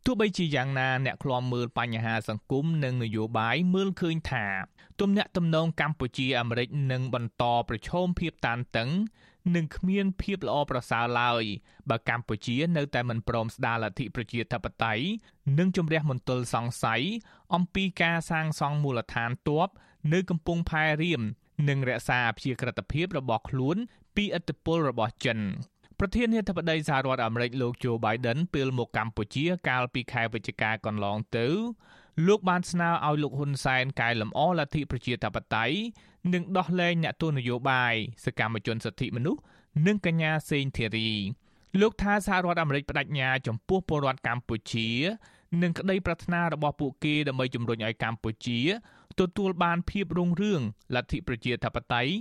[0.05, 4.45] ទោះបីជាយ៉ាងណាអ្នកឃ្លាំមើលបញ្ហាសង្គមនិងនយោបាយមើលឃើញថា
[5.01, 8.89] ទំនាក់ទំនងកម្ពុជាអាមេរិកនឹងបន្តប្រឈមភាពតានតឹង
[9.55, 11.43] និងគ្មានភាពល្អប្រសើរឡើយ
[11.89, 15.05] បើកម្ពុជានៅតែមិនព្រមស្ដារលទ្ធិប្រជាធិបតេយ្យ
[15.59, 17.03] និងជំរះមន្ទិលសង្ស័យ
[17.55, 19.67] អំពីការសាងសង់មូលដ្ឋានទ័ព
[20.13, 21.21] នៅកំពង់ផែរៀម
[21.69, 23.77] និងរក្សាអព្យាក្រឹតភាពរបស់ខ្លួន
[24.15, 25.39] ពីឥទ្ធិពលរបស់ចិន
[26.03, 31.47] ប្រធានាធិបតីសហរដ្ឋអាមេរិកលោកโจ Biden ពេលមកកម្ពុជា កាលពីខែវិច្ឆិកាកន្លងទៅ
[32.27, 35.75] លោកបានស្នើឲ្យលោកហ៊ុនសែនកែលម្អលទ្ធិប្រជាធិបតេយ្យ
[36.33, 37.93] និងដោះលែងអ្នកទោសនយោបាយ
[38.25, 39.41] សកម្មជនសិទ្ធិមនុស្ស
[39.87, 41.11] និងកញ្ញាសេងធីរី
[41.81, 44.89] លោកថាសហរដ្ឋអាមេរិកបដិញ្ញាចំពោះពលរដ្ឋកម្ពុជា
[45.61, 48.59] និងក្តីប្រាថ្នារបស់ពួកគេដើម្បីជំរុញឲ្យកម្ពុជា
[49.19, 50.61] ទទួលបានភាពរុងរឿង
[50.95, 52.13] លទ្ធិប្រជាធិបតេយ្យ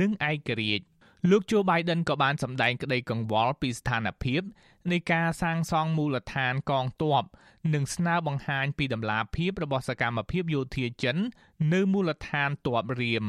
[0.00, 0.91] និងឯករាជ្យ
[1.30, 4.42] លោកโจ Biden ក៏បានសម្ដែងក្តីកង្វល់ពីស្ថានភាព
[4.90, 7.24] នៃការសាងសង់មូលដ្ឋានកងទ័ព
[7.74, 11.16] និងស្នើបង្ហាញពីដំណាភាពរបស់សកម្មភាពយោធាចិន
[11.72, 13.24] នៅមូលដ្ឋានទ័ពរៀម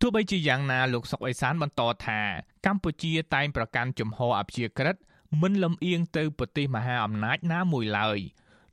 [0.00, 2.20] ទោះបីជាយ៉ាងណាលោកសុកអេសានបន្តថា
[2.66, 4.96] កម្ពុជាតែងប្រកាន់ជំហរអព្យាក្រឹត
[5.42, 8.18] មិនលំអៀងទៅប្រទេសមហាអំណាចណាមួយឡើយ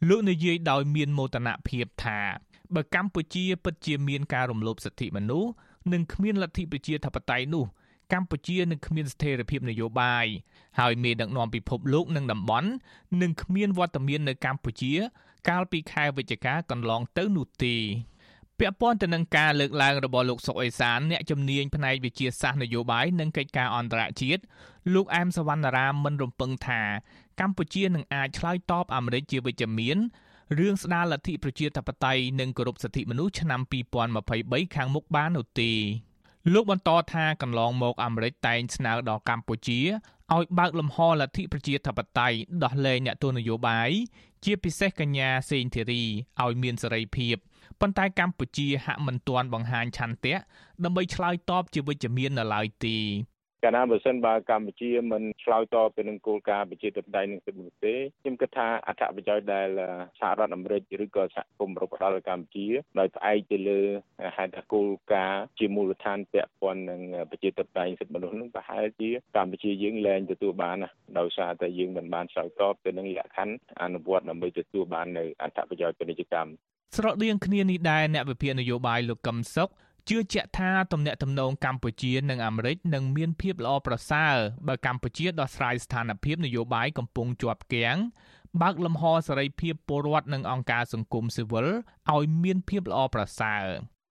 [0.09, 2.19] លោកនិយាយដោយមានមោទនភាពថា
[2.75, 5.49] បើកម្ពុជាពិតជាមានការរំលោភសិទ្ធិមនុស្ស
[5.93, 7.65] និងគ្មានលទ្ធិប្រជាធិបតេយ្យនោះ
[8.13, 10.25] កម្ពុជានឹងគ្មានស្ថិរភាពនយោបាយ
[10.79, 12.69] ហើយមេដឹកនាំពិភពលោកនិងតំបន់
[13.21, 14.93] នឹងគ្មានវត្តមាននៅកម្ពុជា
[15.49, 17.75] កាលពីខែវិច្ឆិកាកន្លងទៅនោះទេ
[18.59, 24.41] ពាក់ព័ន្ធទៅនឹងការលើកឡើងរបស់លោកសុកអេសានអ្នកជំនាញផ្នែកវិទ្យាសាស្ត្រនយោបាយនិងកិច្ចការអន្តរជាតិ
[24.93, 26.81] លោកអែមសវណ្ណារាមមិនរំពឹងថា
[27.39, 29.97] កម្ពុជានឹងអាចឆ្លើយតបអាមេរិកជាវិជ្ជមាន
[30.59, 33.61] រឿងស្ដារលទ្ធិប្រជាធិបតេយ្យនិងគោរពសិទ្ធិមនុស្សឆ្នាំ
[34.17, 35.71] 2023ខាងមុខបាននោះទេ
[36.53, 39.79] លោកបន្តថាកន្លងមកអាមេរិកតែងស្នើដល់កម្ពុជា
[40.33, 43.89] ឲ្យបើកលំហលទ្ធិប្រជាធិបតេយ្យដោះលែងអ្នកទោសនយោបាយ
[44.45, 46.03] ជាពិសេសកញ្ញាសេងធីរី
[46.41, 47.35] ឲ្យមានសេរីភាព
[47.79, 50.35] ប៉ុន្តែកម្ពុជាហាក់មិនទាន់បង្ហាញឆន្ទៈ
[50.83, 52.97] ដើម្បីឆ្លើយតបជាវិជ្ជមាននៅឡើយទេ
[53.63, 59.67] កាលណាបើសិនបើកម្ពុជាមិនឆ្លើយតបទៅនឹងគោលការណ៍ប្រជាធិបតេយ្យនិងសិទ្ធិមនុស្សទេខ្ញុំគិតថាអត្ថប្រយោជន៍ដែល
[60.19, 62.67] សហរដ្ឋអាមេរិកឬក៏សហគមន៍អឺរ៉ុបផ្ដល់ឲ្យកម្ពុជា
[62.99, 63.79] ដោយផ្អែកទៅលើ
[64.37, 76.51] ហេតុថាគោលការណ៍ជាមូលដ្ឋានពាក់ព័ន្ធនឹងប្រជាធិបតេយ្យសិទ្ធិមនុស្សនឹងប្រហែលជាកម្ពុជាយើងលែងទទួលបានណាដោយសារតែយើងមិនបានឆ្លើយតបទៅនឹងលក្ខខណ្ឌអនុវត្តដើម្បីទទួលបាននៅអត្ថប្រយោជន៍ពាណិជ្ជកម្ម
[76.97, 79.69] ស្រដៀងគ្នានេះដែរអ្នកវិភាគនយោបាយលោកកឹមសុខ
[80.09, 84.35] ជឿជាក់ថាទំនាក់ទំនងកម្ពុជានិងអាមេរិកនឹងមានភាពល្អប្រសើរ
[84.67, 87.97] បើកម្ពុជាដោះស្រាយស្ថានភាពនយោបាយកំពុងជាប់គាំង
[88.61, 91.67] បើកលំហសេរីភាពពលរដ្ឋនិងអង្គការសង្គមស៊ីវិល
[92.13, 93.65] ឲ្យមានភាពល្អប្រសើរ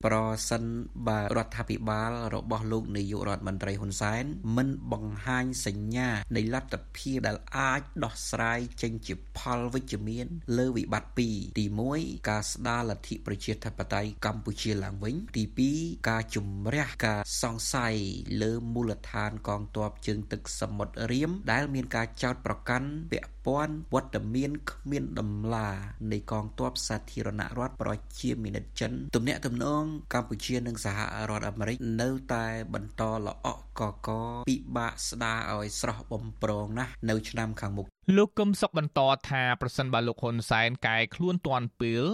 [0.07, 0.17] ប្រ
[0.49, 0.65] សិន
[1.09, 4.25] បើរដ្ឋាភិបាលរបស់លោកនាយករដ្ឋមន្ត្រីហ៊ុនសែន
[4.57, 10.27] មិនបង្ហាញសញ្ញានៃលទ្ធភាពដែលអាចដោះស្រាយចេញជាផលវិជ្ជមាន
[10.59, 11.65] លើវិបត្តិពីរទី
[11.97, 15.45] 1ការស្ដារលទ្ធិប្រជាធិបតេយ្យកម្ពុជាឡើងវិញ ទី
[15.77, 17.97] 2ការជំរះការសង្ស័យ
[18.43, 25.69] លើមូលដ្ឋានកងទ័ពជើងទឹកសមុទ្ររៀមដែលមានការចោទប្រកាន់ពាក់ព័ន្ធវត្តមានគ្មានដំឡា
[26.13, 29.83] នៃកងទ័ពសាធារណរដ្ឋប្រជាមានិតចិនទំនាក់ទំនង
[30.15, 30.99] កម្ពុជានិងសហ
[31.31, 34.09] រដ្ឋអាមេរិកនៅតែបន្តល្អក់កក
[34.49, 42.05] ពិបាកស្ដារឲ្យស្រស់បំព្រងណាស់នៅឆ្នាំខាងមុខលោកកឹមសុខបន្តថាប្រសិនបើលោកហ៊ុនសែនកែខ្លួនទាន់ពេល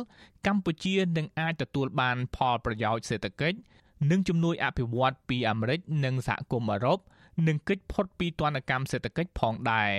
[0.47, 3.59] កម្ពុជានឹងអាចទទួលបានផលប្រយោជន៍សេដ្ឋកិច្ច
[4.11, 6.99] និងជំនួយអភិវឌ្ឍពីអាមេរិកនិងសហគមន៍អឺរ៉ុប
[7.47, 9.93] និងកិច្ចផុតពីទណ្ឌកម្មសេដ្ឋកិច្ចផងដែរ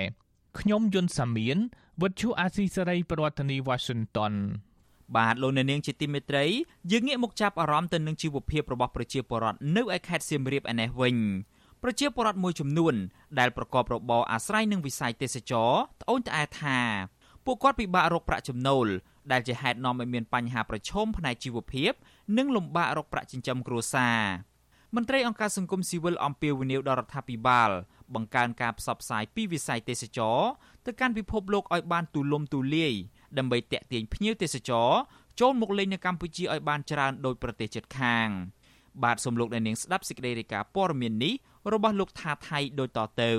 [0.60, 1.58] ខ្ញុំយុនសាមៀន
[2.02, 4.34] វិទ្យុអាស៊ីសេរីប្រធានាធិបតី Washington
[5.16, 6.46] បាទលោកអ្នកនាងជាទីមេត្រី
[6.92, 11.16] យើងងាកមកចាប់អារម្មណ៍ទៅនឹងជីវភាពរបស់ប្រជាពលរដ្ឋនៅឯខេត្តសៀមរាបឯនេះវិញ
[11.84, 12.96] ប្រជាពលរដ្ឋមួយចំនួន
[13.40, 16.80] ដែលប្រកបរបរអាស្រ័យនឹងវិស័យទេសចរត្អូញត្អែថា
[17.46, 18.88] ពួកគាត់ពិបាករកប្រាក់ចំណូល
[19.32, 21.92] ដែលជាហេតុនាំឲ្យមានបញ្ហាប្រឈមផ្នែកជីវភាព
[22.38, 24.20] និងលំបាករកប្រាក់ចិញ្ចឹមគ្រួសារ
[24.96, 27.70] មន្ត្រីអង្គការសង្គមស៊ីវិលអំពាវនាវដល់រដ្ឋាភិបាល
[28.16, 30.40] បង្កើនការផ្សព្វផ្សាយពីវិស័យទេសចរ
[30.86, 32.94] ទៅកាន់ពិភពលោកឲ្យបានទូលំទូលាយ
[33.38, 34.90] ដើម្បីទាក់ទាញភ្ញៀវទេសចរ
[35.40, 38.28] ចូលមកលេងនៅកម្ពុជាឲ្យបានច្រើនដោយប្រទេសជិតខាង
[39.04, 41.34] បាទសូមលោកអ្នកនាងស្ដាប់សេចក្តីរាយការណ៍ព័ត៌មាននេះ
[41.74, 43.34] របស់លោកថាថៃដូចតទៅ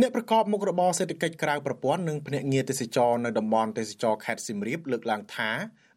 [0.00, 5.50] អ្នកប្រកបមុខរបរសេដ្ឋកិច្ចក្រៅប្រព័ន្ធនិងភ្នាក់ងារទេសចរនៅតំបន់ទេសចរខេត្តសៀមរាបលើកឡើងថា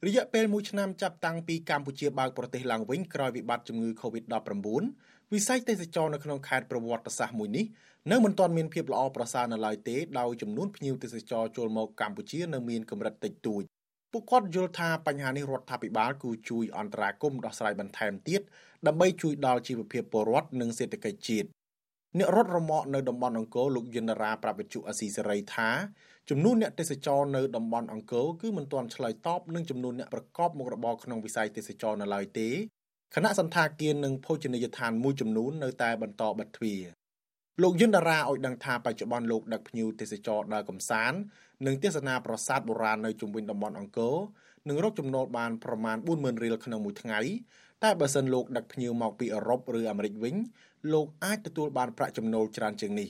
[0.05, 4.45] រយៈពេល1ឆ្នាំចាប់តាំងពីកម្ពុជាបើកប្រទេសឡើងវិញក្រោយវិបត្តិជំងឺ Covid-19
[5.33, 7.65] វិស័យទេសចរនៅក្នុងខេត្តប្រវត្តិសាស្ត្រមួយនេះ
[8.11, 13.63] នៅមិនទាន់មានភាពល្អប្រសើរនៅឡើយទេដោយចំនួនភ្ញៀវទេសចរចូលមកកម្ពុជានៅមានកម្រិតតិចតួច
[14.11, 18.41] ពួកគាត់យល់ថាបញ្ហានេះរដ្ឋាភិបាលគូជួយអន្តរាគមន៍ដោះស្រាយបន្ថែមទៀត
[18.87, 21.47] ដើម្បីជួយដល់ជីវភាពពលរដ្ឋនិងសេដ្ឋកិច្ចជាតិ
[22.17, 25.69] អ្នករត់រមាក់នៅតំបន់អង្គរលោកយិនរាប្រាប់វិទ្យុអស៊ីសេរីថា
[26.29, 32.49] ចំនួនអ្នកទេសចរនៅតំបន់អង្គរគឺមិនទាន់ឆ្លើយតបនឹងចំនួនអ្នកប្រកបមុខរបរក្នុងវិស័យទេសចរនៅឡើយទេ
[33.13, 36.81] គណៈសន្តាគារនិងភោជនីយដ្ឋានមួយចំនួននៅតែបន្តបិទទ្វារ
[37.61, 41.17] លោកយិនតារាឲ្យដឹងថាបច្ចុប្បន្នលោកដឹកភ្ញៀវទេសចរដើរកំសាន្ត
[41.65, 44.15] និងទស្សនាប្រាសាទបុរាណនៅជុំវិញតំបន់អង្គរ
[44.67, 47.19] នឹងរកចំណូលបានប្រមាណ40000រៀលក្នុងមួយថ្ងៃ
[47.83, 50.35] តែបើសិនលោកដឹកភ្ញៀវមកពីអឺរ៉ុបឬអាមេរិកវិញ
[50.93, 53.09] លោកអាចទទួលបានប្រាក់ចំណូលច្រើនជាងនេះ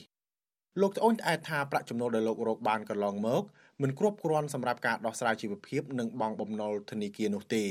[0.80, 3.42] លោកត្អូញត្អែថាប្រាក់ចំណូលដែលលោករកបានកន្លងមក
[3.82, 7.64] មិនគ្រប់គ្រាន់សម្រាប់ការដោះស្រាយជីវភាពនិងបង់បំណុលធនាគារនោះទេ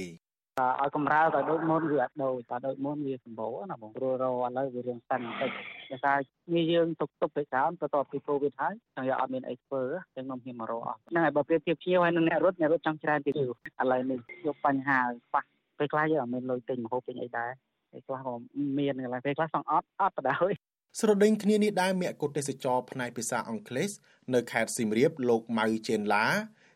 [0.60, 5.52] ឲ្យកំរើទៅដូចមុនវាអត់ដូចតែដូចមុនវាសម្បូរណាបងព្រោះរឥឡូវវារឿងសិនបន្តិច
[5.90, 6.14] តែថា
[6.54, 9.84] ងារយើងទុកទុកទៅក្រោមទៅតពីកូវីដហើយចឹងយកអត់មានអីធ្វើ
[10.16, 13.44] ចឹងនាំខ្ញុំមករកអស់ហ្នឹងហើយបើប្រៀបធៀបភ្ញៀវហើយនឹងអ្នករត់អ្នករត់ចង់ច្រើនទៀតឥ
[13.92, 15.44] ឡូវនេះយកបញ្ហាខ្វះ
[15.78, 17.52] ពេលខ្លះយើងអត់មានលុយទិញម្ហូបទិញអីដែរ
[17.92, 18.34] ពេលខ្លះក៏
[18.78, 20.56] មានកន្លែងពេលខ្លះសងអត់អត់បដ ாய்
[21.00, 23.90] ស្រដេញគ្នានេះដែរមគ្គុទ្ទេសចរផ្នែកភាសាអង់គ្លេស
[24.34, 26.26] នៅខេត្តសៀមរាបលោកម៉ៅជេនឡា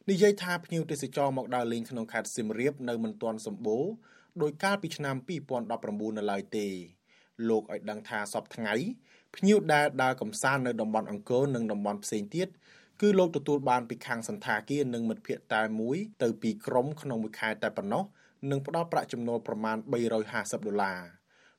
[0.09, 3.85] និយាយថាភ្ញៀវទេសចរមកដើរលេងក្នុងខេត្តសៀមរាបនៅមិនទាន់សម្បូរ
[4.41, 5.15] ដោយកាលពីឆ្នាំ
[5.67, 6.67] 2019នៅឡើយទេ
[7.49, 8.73] លោកឲ្យដឹងថាសពថ្ងៃ
[9.35, 12.47] ភ្ញៀវដែលដើរកំសាន្តនៅតំបន់អង្គរនិងតំបន់ផ្សេងទៀត
[13.01, 18.03] គឺលោកទទួលបានពីខាងសន្តាគារនិងមិត្តភ័ក្តិតែមួយទៅពីក្រុមក្នុងមួយខែតែប៉ុណ្ណោះ
[18.49, 19.77] និងផ្ដល់ប្រាក់ចំណូលប្រមាណ
[20.21, 20.99] 350ដុល្លារ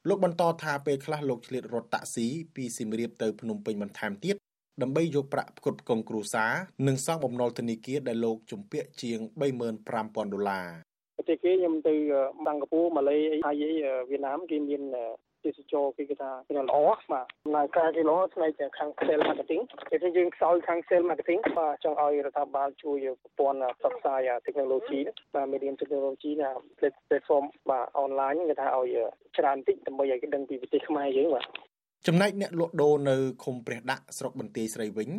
[0.08, 4.36] លោកបន្តថាពេលខ្លះលោកឆ្លៀតរថតាក់ស៊ីពីសៀមរាបទៅភ្នំពេញបន្ថែមទៀត
[4.82, 6.52] ដើម្បីយកប្រាក់ផ្គត់ផ្គង់គ្រួសារ
[6.86, 9.18] និងសងបំណុលធនាគារដែលលោកជំពាក់ជាង
[9.76, 10.66] 35000ដុល្លារ
[11.16, 11.94] ប្រទេសគេខ្ញុំទៅ
[12.46, 13.64] សិង្ហបុរីម៉ាឡេហើយ
[14.10, 14.82] វៀតណាមគេមាន
[15.44, 16.78] ទេសចរគេគេថាគេល្អ
[17.12, 25.00] បាទដំណើរការគេល្អផ្នែកខាង sales marketing គេថាយើងខ្សោយខាង sales marketing បាទចង់ឲ្យរដ្ឋាភិបាលជួយប្រព័ន្ធផ្សព្វផ្សាយ technology
[25.34, 26.50] បាទ medium technology ណា
[27.08, 28.88] platform បាទ online គេថាឲ្យ
[29.38, 31.46] ច្រើនតិចដើម្បីឲ្យគេដឹងពីប្រទេសខ្មែរយើងបាទ
[32.06, 35.10] ចំណែកអ្នកលក់ដូរនៅឃុំព្រះដាក់ស្រុកបន្ទាយស្រីវិញ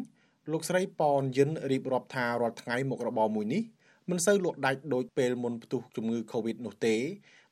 [0.52, 3.64] លោកស្រីប៉នយិនរៀបរាប់ថារាល់ថ្ងៃមុខរបរមួយនេះ
[4.10, 6.96] មិនសូវលក់ដាច់ដូចពេលមុនផ្ទុះជំងឺ Covid នោះទេ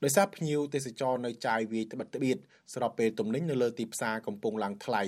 [0.03, 2.37] ដោយសារភ្ញៀវទេសចរនៅចាយវាយត្បិតត្បៀត
[2.73, 5.03] ស្របពេលទំនិញនៅលើទីផ្សារកំពុងឡើងថ្លៃ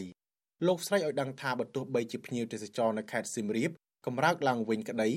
[0.67, 3.71] លោកស្រីឲ្យដឹងថាបើទោះបីជាភ្ញៀវទេសចរនៅខេត្តសៀមរាប
[4.05, 5.09] កម្រើកឡើងវិញក្តី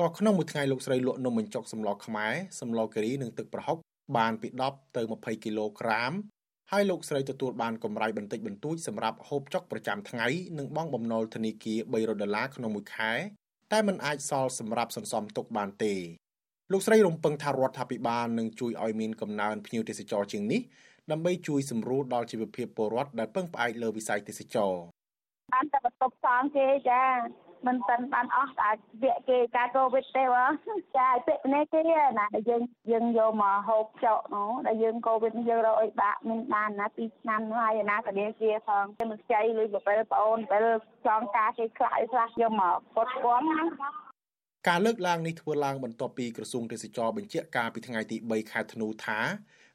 [0.00, 3.78] ក៏ក្នុងមួយថ្ងៃលោកស្រីលក់នំបញ្ចុកសម្លខ្មែរសម្លការីនិងទឹកប្រហុក
[4.16, 6.12] បានពី10ទៅ20គីឡូក្រាម
[6.72, 10.26] ហើយលោកស្រីទទួលបានកម្រៃបន្តិចបន្តួចសម្រាប់ហូបចុកប្រចាំថ្ងៃ
[10.58, 13.12] និងបង់បំណុលធនាគារ300ដុល្លារក្នុងមួយខែ
[13.72, 15.94] តែมันអាចសល់សម្រាប់សន្សំទុកបានទេ
[16.72, 20.60] លោកស្រីរំពឹងថារដ្ឋាភិបាលនឹងជួយឲ្យមានកំណើនភ្ញៀវទេសចរជាងនេះ
[21.10, 24.74] ដើម្បីជួយសម្រួលដល់ជីវភាពពលរដ្ឋដែលពឹងផ្អែកលើវិស័យទេសចរ
[25.54, 27.02] បានតែបន្ទប់សងគេចា
[27.66, 28.74] មិនតាន់បានអស់តែវ
[29.16, 30.50] គ្គគេការកូវីដទេបង
[30.96, 40.66] ចាពាក្យនេះគេណាដែលយើងយើងយកមកហូបចុកនោះដែលយើងកូវីដយើងរកអីបាក់មានបានណា2ឆ្នាំនោះហើយណាក៏នេះជាផងគេមិនខ្ចីលុយប្រពេលប្អូនពេល
[41.06, 43.64] ចងការគេខ្លះខ្លះយកមកពុតគំណា
[44.68, 49.18] ការលើកឡើងនេះធ្វើឡើងបន្ទាប់ពីក្រសួងទេសចរបញ្ជាក់ការពីថ្ងៃទី3ខែធ្នូថា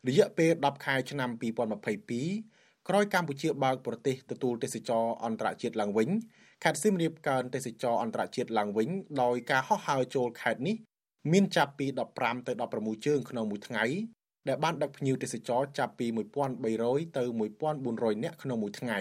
[0.08, 1.30] រយៈពេល10ខែឆ្នាំ
[2.10, 6.10] 2022ក្រោយកម្ពុជាបើកប្រទេសទទួលទេសចរអន្តរជាតិឡើងវិញ
[6.64, 8.90] ខេត្តសៀមរាបកើនទេសចរអន្តរជាតិឡើងវិញ
[9.22, 10.76] ដោយការហោះហើរចូលខេត្តនេះ
[11.32, 13.86] មានចាប់ពី15ទៅ16ជើងក្នុងមួយថ្ងៃ
[14.48, 16.08] ដែលបានដឹកភ្ញៀវទេសចរចាប់ពី
[16.62, 17.24] 1300ទៅ
[17.74, 19.00] 1400នាក់ក្នុងមួយថ្ងៃ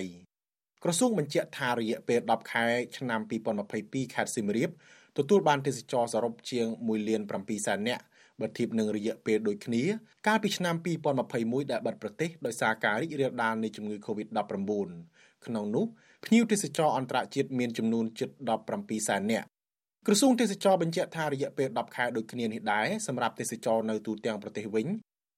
[0.85, 2.65] ក្រសួងបញ្ជាក់ថារយៈពេល10ខែ
[2.97, 3.21] ឆ្នាំ
[3.69, 4.71] 2022ខេត្តសៀមរាប
[5.19, 8.03] ទទួលបានទេសចរសរុបជាង1លាន7សែននាក់
[8.41, 9.83] បើធៀបនឹងរយៈពេលដូចគ្នា
[10.27, 10.75] កាលពីឆ្នាំ
[11.25, 14.51] 2021ដែលបាត់ប្រទេសដោយសារការរីករាលដាលនៃជំងឺ Covid-19
[15.47, 15.87] ក្នុងនោះ
[16.26, 18.30] ភ្ញៀវទេសចរអន្តរជាតិមានចំនួនជិត
[18.70, 19.48] 17សែននាក់
[20.08, 24.88] ក្រសួងទេសចរបញ្ជាក់ថារយៈពេល10ខែដូចគ្នានេះដែរសម្រាប់ទេសចរនៅទូទាំងប្រទេសវិញ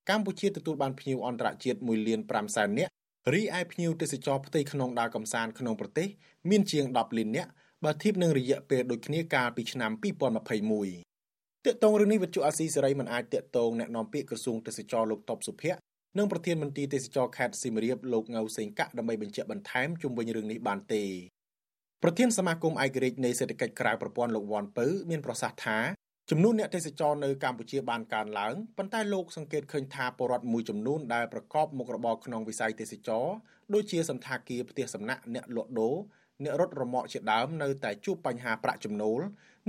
[0.09, 2.91] កម្ពុជាទទួលបានភ្ញៀវអន្តរជាតិ1លាន5សែននាក់
[3.33, 6.07] រីឯភ្ញៀវទេសចរផ្ទៃក្នុងដើរកំសាន្តក្នុងប្រទេស
[6.49, 7.51] មានជាង10លាននាក់
[7.83, 15.79] បើធៀបនឹងរយៈពេលដូចគ្នាកាលពីឆ្នាំ2021ទាក់ទងរឿងនេះវិទ្យុអាស៊ីសេរីមិនអាចតាក់ទងแนะនាំពាក្យក្រសួងទេសចរលោកតបសុភ័ក្រ
[16.18, 21.04] និងប្រធានមន្ត្រីទេសចរខេត្តសៀមរាបលោកងៅសេងកាក់ដើម្បីបញ្ជាក់បន្ថែមជុំវិញរឿងនេះបានទេ
[22.02, 25.78] ប្រធានសមាគមឯករាជ្យនៃសេដ្ឋកិច្ចក្រៅប្រព័ន្ធលោកវ៉ាន់ពៅមានប្រសាសន៍ថា
[26.30, 33.26] ចំនួនអ្នកទេសចរនៅកម្ពុជាបានកើនឡើងប៉ុន្តែលោកសង្កេតឃើញថាពលរដ្ឋមួយចំនួនដែលប្រកបមុខរបរក្នុងវិស័យទេសចរ
[33.74, 35.96] ដូចជាសន្តាគារផ្ទះសំណាក់អ្នកលក់ដូរ
[36.42, 39.20] អ្នករត់រមាក់ជាដើមនៅតែជួបបញ្ហាប្រាក់ចំណូល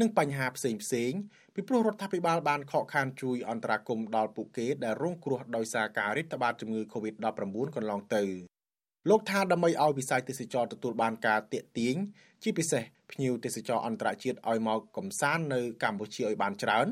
[0.02, 1.12] និងបញ្ហាផ្សេងផ្សេង
[1.54, 8.24] ពីព្រោះរដ្ឋាភិបាលបានខកខានជួយអន្តរាគមន៍ដល់ពួកគេដែលរងគ្រោះដោយសារការរាតត្បាតជំងឺ Covid-19 កន្លងទៅ
[9.10, 11.96] លោកថាដើម្បីឲ្យវិស័យទេសចរទទួលបានការទាក់ទាញ
[12.44, 16.88] ជាពិសេសភ្ញៀវទេសចរអន្តរជាតិឲ្យមកកំសាន្តនៅកម្ពុជាឲ្យបានច្រើន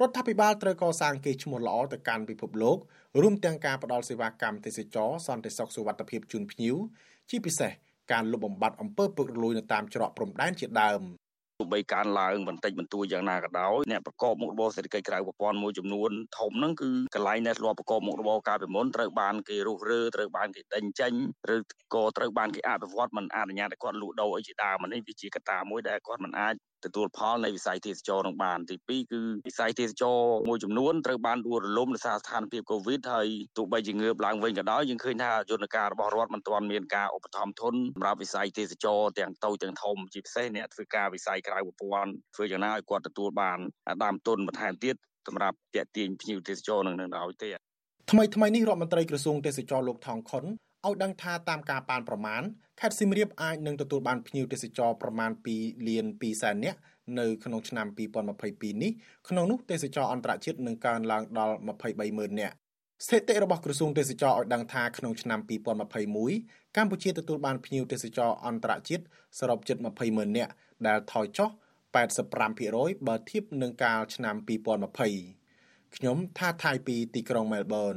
[0.00, 2.78] រដ្ឋាភិបាលត្រូវកសាងកេរ្តិ៍ឈ្មោះល្អទៅកាន់ពិភពលោក
[3.22, 6.76] រួមទាំងការផ្តល់សេវាកម្មទេសចរសន្តិសុខសុវត្ថិភាពជូនភ្ញៀវ
[7.30, 7.72] ជាពិសេស
[8.12, 11.02] ការលុបបំបាត់អំពើពុករលួយនៅតាមច្រកព្រំដែនជាដើម
[11.58, 21.12] ទោះបីកើនឡើងបន្តិចបន្តួចយ៉ាងណាក៏ដោយអ្នកប្រកបមុខរបរសេដ្ឋកិច្ចក្រៅប្រព័ន្ធមួយចំនួនធំហ្នឹងគឺកន្លែងដែលធ្លាប់ប្រកបមុខរបរកាលពីមុនត្រូវបានគេរុះរើត្រូវបានគេដេញចេញ
[21.54, 21.56] ឬ
[21.94, 26.54] ក៏ត្រូវបានគេអភិវឌ្ឍមិនអនុញ្ញាតឲ្យគាត់លក់ដូរអីជាដើមនេះវាជាកត្តាមួយដែលគាត់មិនអាច
[26.86, 30.18] ទទួលផលនៃវិស័យទេសចរនឹងបានទី2គឺវិស័យទេសចរ
[30.48, 43.58] មួយចំនួនត្រូវបានដួលរលំដោយសារស្ថានភាពកូវីដហើយទោះបីជាងើបឡើងវិញក៏ដោយយើងឃើញថាយន្តការរបស់រដ្ឋមិនទាន់មានការឧបត្ថម្ភធនសម្រាប់វិស័យទេសចរទាំងតូចទាំងធំជាពិសេសអ្នកធ្វើការវិស័យក្រៅប្រព័ន្ធធ្វើយ៉ាងណាឲ្យគាត់ទទួលបាន
[44.04, 44.94] ដើមទុនបន្ថែមទៀត
[45.26, 47.50] សម្រាប់ទាក់ទាញភ្ញៀវទេសចរនឹងនឹងដោយទេ
[48.10, 50.44] ថ្មីថ្មីនេះរដ្ឋមន្ត្រីក្រសួងទេសចរលោកថងខុន
[50.86, 52.42] ឲ្យដឹងថាតាមការប៉ានប្រមាណ
[52.80, 56.78] ខេត្តសៀមរាបអាចនឹងទទួលបានភ្ញៀវទេសចរប្រមាណ2លាន2សែននាក់
[57.18, 58.92] នៅក្នុងឆ្នាំ2022នេះ
[59.28, 62.54] ក្នុងនោះទេសចរអន្តរជាតិនឹងកើនឡើងដល់23ម៉ឺននាក់
[63.04, 69.04] ស្ថិតិរបស់ក្រសួងទេសចរឲ្យដឹងថាក្នុងឆ្នាំ2021កម្ពុជាទទួលបានភ្ញៀវទេសចរអន្តរជាតិ
[69.38, 70.52] សរុបជិត20ម៉ឺននាក់
[70.86, 71.50] ដែលថយចុះ
[72.28, 74.34] 85%បើធៀបនឹងកាលឆ្នាំ
[75.16, 77.96] 2020ខ្ញុំថាថៃពីទីក្រុងមែលប៊ន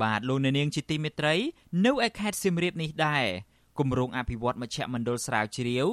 [0.00, 1.34] បាទលោកអ្នកនាងជាទីមេត្រី
[1.84, 3.24] នៅឯខេត្តសៀមរាបនេះដែរ
[3.78, 5.86] គម្រោងអភិវឌ្ឍមជ្ឈមណ្ឌលស្រាវជ្រាវ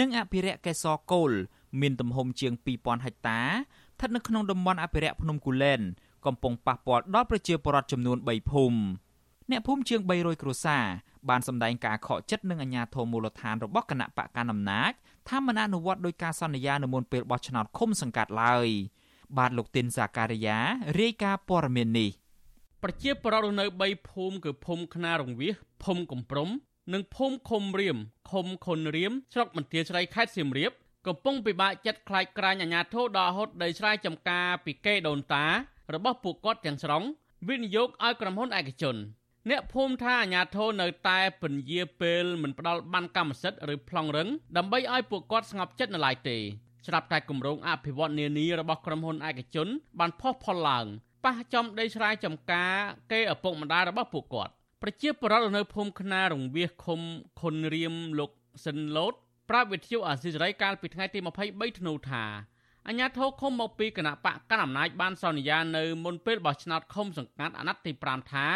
[0.00, 1.32] និងអភិរក្សកេសរកូល
[1.80, 5.80] មានទំហំជាង2000ហិកតាស្ថិតនៅក្នុងតំបន់អភិរក្សភ្នំគូលែន
[6.26, 8.78] កំពុងប៉ះពាល់ដល់ប្រជាពលរដ្ឋចំនួន3ភូមិ
[9.50, 10.84] អ្នកភូមិជាង300គ្រួសារ
[11.28, 14.92] បានសម្ដែងការខកចិត្តនឹងអាជ្ញាធរមូលដ្ឋានរបស់គណៈបកកណ្ដាលអំណាច
[15.28, 18.68] ថាមិនអនុវត្តដោយការសន្យានៅមុនពេលបោះឆ្នោតឃុំសង្កាត់ឡើយ
[19.38, 20.58] បាទលោកទីនសាការីយ៉ា
[21.00, 22.10] រាយការណ៍ព័ត៌មាននេះ
[22.84, 26.48] ប្រជាពលរដ្ឋនៅ3ភូមិគឺភូមិខ្នារងវាសភូមិកំព្រំ
[26.92, 27.98] និងភូមិឃុំរៀម
[28.30, 30.72] ឃុំខុនរៀមស្រុកមន្ទាស្រីខេត្តសៀមរាប
[31.06, 35.46] កំពុងពិបាកចិត្តខ្លាចក្រាញអាញាធរដល់ហត់ដីស្រែចំការពីកេដូនតា
[35.94, 37.02] របស់ពួកគាត់ទាំងស្រុង
[37.48, 38.96] វិនិយោគឲ្យក្រុមហ៊ុនឯកជន
[39.50, 46.36] អ្នកភូមិថាអាញាធរនៅតែពន្យាពេលមិនផ្ដល់បានកម្មសិទ្ធិឬប្លង់រឹងដើម្បីឲ្យពួកគាត់ស្ងប់ចិត្តនៅឡើយទេ
[46.86, 49.68] ស្រាប់តែគម្រោងអភិវឌ្ឍនានារបស់ក្រុមហ៊ុនឯកជន
[49.98, 50.86] បានផុសផុលឡើង
[51.24, 52.74] ប៉ះចំដីស្រែចំការ
[53.12, 57.00] គេឪពុកម្ដាយរបស់ពួកគាត់ប្រជាពលរដ្ឋនៅភូមិខ្នារងវាសឃុំ
[57.40, 58.30] ខុនរៀមលោក
[58.64, 59.14] សិនឡូត
[59.50, 61.18] ប្រាប់វិទ្យុអាស៊ីសេរីកាលពីថ្ងៃទី
[61.50, 62.24] 23ធ្នូថា
[62.88, 68.46] អញ្ញាធិឃុំមកពីគណៈបកកណ្ដាលអំណាចបានសន្យានៅមុនពេលបោះឆ្នោតឃុំសង្កាត់អាណត្តិទី5ថា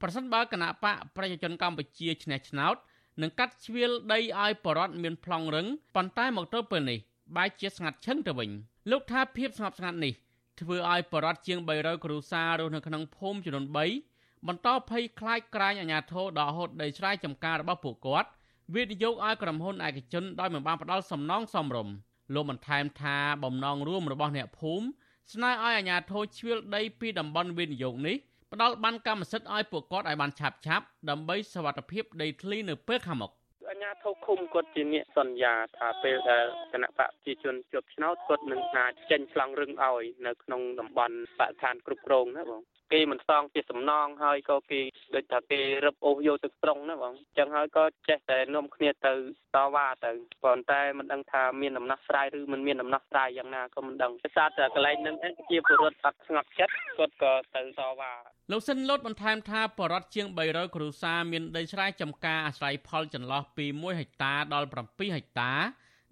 [0.00, 2.76] ប្រសិនបើគណៈបកប្រជាជនកម្ពុជាឈ្នះឆ្នោត
[3.22, 6.98] នឹងកាត់ជ្រៀលដីឲ្យបរដ្ឋមានប្លង់រឹងប៉ុន្តែមកទល់ពេលនេះ
[7.36, 8.50] បែរជាស្ងាត់ឈឹងទៅវិញ
[8.90, 10.12] លោកថាភាពស្ងប់ស្ងាត់នេះ
[10.60, 13.66] ធ្វើឲ្យបរដ្ឋជាង300គ្រួសាររស់នៅក្នុងភូមិចំនួន
[14.06, 18.28] 3បន្តភ័យខ្លាចក្រាញអាញាធរដកហូតដីស្រែចម្ការរបស់ពួកគាត់
[18.74, 21.94] វិនិយោគឲ្យក្រុមហ៊ុនឯកជនដោយមិនបានផ្ដល់សំណងសមរម្យ
[22.34, 24.86] លោកបន្ថែមថាបំណងរួមរបស់អ្នកភូមិ
[25.32, 28.16] ស្នើឲ្យអាជ្ញាធរជ្រៀលដីពីតំបន់វិនិយោគនេះ
[28.52, 33.45] ផ្ដល់បានកម្មសិទ្ធិឲ្យពួកគាត់ឲ្យបានឆាប់ឆាប់ដើម្បីសវត្ថិភាពដីធ្លីនៅពេលខាងមុខអ
[33.76, 44.80] ញ្ញាញាធិឃុំគាត់ជាអ្នកសន្យាថាពេលដែលគណៈបកប្រជាជនជាប់ឆ្នោតគាត់នឹងអាចចេញឆ្លងរឹងឲ្យនៅក្នុងតំបន់បរិស្ថានគ្រប់គ្រងណាបង គេមិនសងជាសំណងហើយក៏គេ
[45.14, 49.12] ដូចថាគេរឹបអូសយកទឹកត្រង់ណាបងអញ្ចឹងហើយក៏ចេះតែនាំគ្នាទៅ
[49.54, 50.10] តវ៉ាទៅ
[50.44, 55.14] ប៉ុន្តែមិនដឹងថាមានដំណោះស្រាយឬមិនមានដំណោះស្រាយយ៉ាងណាក៏មិនដឹងភាសាតែកន្លែងហ្នឹង
[55.50, 58.12] ជាពលរដ្ឋអត់ស្ងប់ចិត្តគាត់ក៏ទៅតវ៉ា
[58.52, 65.52] លោកសិនលូតបន្ថែមថាបរដ្ឋជាង300គ្រួសារមានដីស្រែចម្ការអាស្រ័យផលចន្លោះពី1ហិកតាដល់7ហិកតា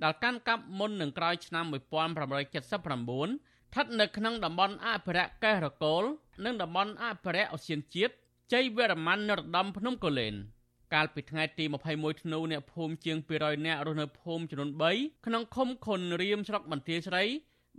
[0.02, 1.74] ដែលកាន់កាប់មុននឹងក្រោយឆ្នាំ1979
[2.70, 6.04] ស្ថិតនៅក្នុងតំបន់អភិរក្សកេះរកូល
[6.44, 8.14] និងតំបន់អភិរក្សអូសៀនជាតិ
[8.52, 10.34] ជ័យវរ្ម័ននរោត្តមភ្នំកូលែន
[10.94, 17.24] កាលពីថ្ងៃទី21ធ្នូអ្នកភូមិជាង200នាក់រស់នៅភូមិចំនួន3ក្នុងឃុំខុនរៀមស្រុកបន្ទាយស្រី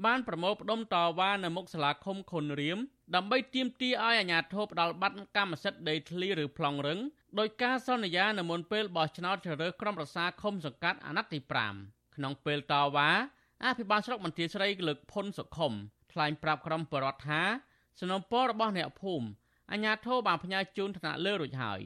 [0.05, 2.79] បានប្រមូលផ្ដុំតវ៉ានៅមុខសាលាឃុំខុនរៀម
[3.15, 6.99] ដើម្បីទាមទារឲ្យអាជ្ញាធរផ្ដាល់បាត់កម្មសិទ្ធិដីធ្លីឬប្លង់រឹង
[7.39, 11.39] ដោយការសន្យានៅមុនពេលបោះឆ្នោតជ្រើសរើសក្រុមប្រឹក្សាឃុំសង្កាត់អាណត្តិទី
[11.77, 13.09] 5ក្នុងពេលតវ៉ា
[13.65, 15.73] អភិបាលស្រុកបន្ទាយស្រីលើកផុនសុខុម
[16.11, 17.41] ថ្លែងប្រាប់ក្រុមបរដ្ឋថា
[17.99, 19.27] សំណពររបស់អ្នកភូមិ
[19.71, 21.81] អាជ្ញាធរបានផ្ញើជូនថ្នាក់លើរួចហើយ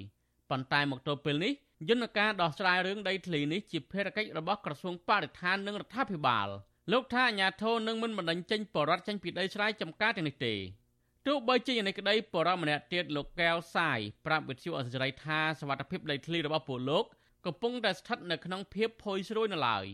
[0.50, 1.54] ប៉ុន្តែមកទល់ពេលនេះ
[1.90, 6.48] យន្តការដោះស្រាយរឿងដីធ្លីនេះជាភារកិច្ចរបស់ក្រសួងបរិស្ថាននិងរដ្ឋាភិបាល
[6.92, 10.54] លោកថាអាជ្ញាធរនឹងមិនបណ្ដឹងចេញបរដ្ឋចេញពីដីស្រែចម្ការទាំងនេះទេ
[11.28, 17.06] ទោះបីជាយ៉ាងនេះក្តីបរដ្ឋម្នាក់ទៀតលោកកែវសាយប្រាប់វិទ្យុអសរីថាសវត្ថភាពដីធ្លីរបស់ពលលោក
[17.46, 19.86] កំពុងតែស្ថិតនៅក្នុងភាពផុយស្រួយនៅឡើយ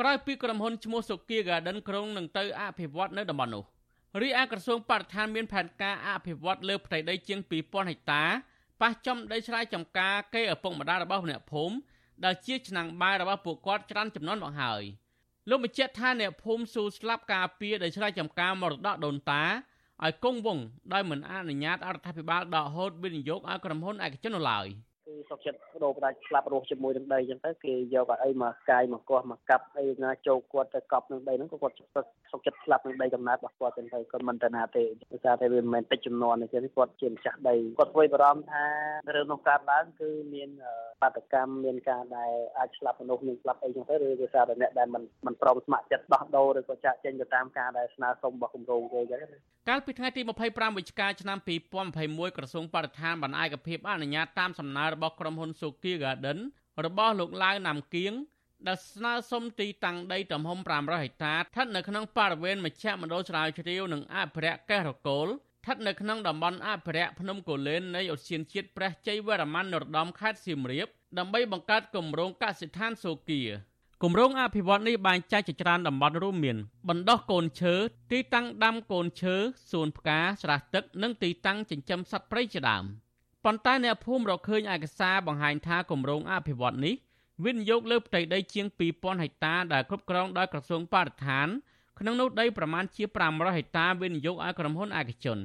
[0.00, 3.64] ក្រោយពីក្រុមហ៊ុនឈ្មោះសុគី Garden ក្រុងនឹងទៅអភិវឌ្ឍនៅតំបន់នោះ
[4.22, 8.24] រីឯក្រសួងបរិស្ថានមានផែនការអភិវឌ្ឍលើផ្ទៃដីជាង2000ហិកតា
[8.82, 11.76] ប៉ះចំដីស្រែចម្ការគេឪពុកម្ដាយរបស់អ្នកភូមិ
[12.24, 14.82] ដែលជាឆ្នាំងបាយរបស់ពួកគាត់ច្រើនចំនួនមកហើយ
[15.48, 19.44] លោកបញ្ជាក់ថាអ្នកភូមិស៊ូស្លាប់ការពារដីស្រែចម្ការមរតកដូនតា
[20.04, 24.93] ឲ្យគង់វង្សដោយមិនអនុញ្ញាតអរដ្ឋាភិបាលដកហូតវិនិយោគឲ្យក្រុមហ៊ុនឯកជននៅឡើយ។គឺ
[25.30, 31.76] សុខចិត្តបដូរផ្ដាច់ស្លាប់រស់ជាមួយនឹងដីអញ្ចឹងទៅគេយកអីមកកាយមកកោះមកកាប់អីណាចូលគាត់ទៅកប់នឹងដីហ្នឹងក៏គាត់
[32.32, 38.64] សុខចិត្តស្លាប់នឹងដីកំណើតរបស់គាត់ទៅគាត់មិនទៅណាទេដោយសារតែវាមិនមែនតិចចំនួនទេគាត់ជាម្ចាស់ដីគាត់ធ្វើបារម្ភថា
[39.14, 40.50] រឿងនោះកើតឡើងគឺមាន
[41.02, 49.20] បាតកម្មមានការដែលអាចស្លាប់មនុស្សមានស្លាប់អីចឹងទៅឬដោយសារតែអ្នកដែលមិនមិនព្រមស្ម័គ្រចិត្តដោះដូរឬក៏ចាក់ចេញទៅតាមការដែលស្នើសុំរបស់គម្រោងគេចឹង
[49.68, 51.38] កាលពីថ្ងៃទី25វិច្ឆិកាឆ្នាំ
[51.86, 56.38] 2021ក្រសួងបរិស្ថានបានឯកភាពអនុញ្ញាតតាមសំណើរបស់ក្រុមហ៊ុន Sukia Garden
[56.84, 58.12] របស់លោកឡាវណាំគៀង
[58.68, 73.40] ដែលស្នើសុំទីតាំងដីទំហំ500ហិកតាស្ថិតនៅក្នុងបរិវេណមជ្ឈមណ្ឌលស្រាវជ្រាវនិងអភិរក្សកេះរកូលស្ថិតនៅក្នុងតំបន់អភិរក្សភ្នំកូលែននៃឧទ្យានជាតិព្រះជ័យវរ្ម័ននរោត្តមខេត្តសៀមរាបដើម្បីបង្កើតគម្រោងកសិដ្ឋានសូគី
[74.02, 76.56] គម្រោងអភិវឌ្ឍនេះបែងចែកជាច្រើនតំបន់រួមមាន
[76.88, 77.74] បណ្ដោះកូនឈើ
[78.12, 79.34] ទីតាំងដាំកូនឈើ
[79.70, 82.84] សួនផ្កាស្រះទឹក និងទីតាំងចិញ្ចឹមសត្វព្រៃជាដើម។
[83.44, 86.94] ប៉ុន្តែអ្នកភូមិរកឃើញឯកសារបង្ហាញថាគម្រោងអភិវឌ្ឍនេះ
[87.44, 91.48] វិនិយោគលើផ្ទៃដីជាង2000ហិកតាដែលគ្រប់គ្រងដោយក្រសួងបរិស្ថាន
[91.98, 95.38] ក្នុងនោះដីប្រមាណជា500ហិកតាវិនិយោគឲ្យក្រុមហ៊ុនឯកជន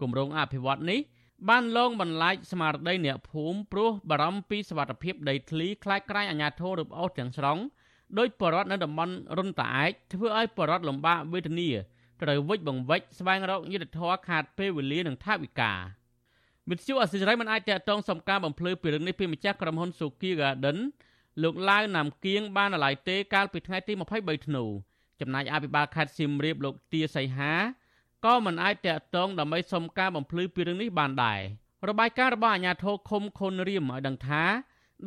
[0.00, 1.00] គម្រោងអភិវឌ្ឍនេះ
[1.48, 7.58] បានលងបន្លាចស្មារតីអ្នកភូមិព្រោះបារម្ភពីសវត្ថភាពដីធ្លីខ្លាចក្រែងអាជ្ញាធររឹបអូសទាំងស្រុង
[8.18, 11.70] ដោយបរដ្ឋនៅតំបន់រុនតាឯកធ្វើឲ្យបរដ្ឋលំបាកវេទនា
[12.22, 15.72] ត្រូវវិច្ចបង្វិចស្វែងរកយុទ្ធធរខាតពេលវេលានិងថវិកា
[16.70, 20.78] វិទ្យុអសិរ័យមិនអាចតកតងសំការបំភ្លឺពីរឿងនេះពីម្ចាស់ក្រុមហ៊ុន Suki Garden
[21.42, 24.64] លោកឡាវណាំគៀងបានអាឡ័យទេកាលពីថ្ងៃទី23ធ្នូ
[25.20, 27.52] ចំណែកអភិបាលខេត្តសៀមរាបលោកទាសីហា
[28.24, 31.40] ក៏មិនអាចតកតងដើម្បីសុំការបំភ្លឺពីរឿងនេះបានដែរ
[31.88, 34.44] របាយការណ៍របស់អាជ្ញាធរឃុំខុនរៀមឲ្យដឹងថា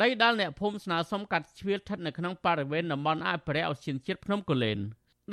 [0.02, 4.80] ដីដាល់អ្នកភូមិស្នើសុំកាត់ជ្រៀតស្ថិតនៅក្នុងបរិវេណតំបន់អភិរក្សអូសៀនជាតិភ្នំកូលែន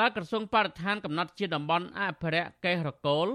[0.00, 3.26] ដែលក្រសួងបរិស្ថានកំណត់ជាតំបន់អភិរក្សកេះរកូល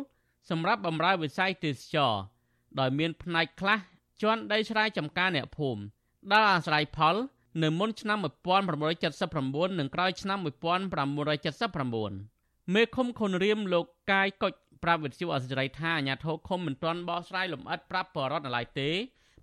[0.50, 2.14] សម្រាប់បម្រើវិស័យទេសចរ
[2.80, 3.80] ដោយមានផ្នែកខ្លះ
[4.22, 5.82] ជន់ដីស្រែចម្ការអ្នកភូមិ
[6.32, 7.16] ដែលអាស្រ័យផល
[7.64, 8.18] នៅមុនឆ្នាំ
[8.94, 18.90] 1979និងក្រោយឆ្នាំ1979មេឃុំខុនរៀមលោកកាយកុចប្រាប់វិទ្យុអសិរ័យថាអាញាធរឃុំមិនទាន់បោះស្រាយលម្អិតប្រាប់បរដ្ឋនៅឡើយទេ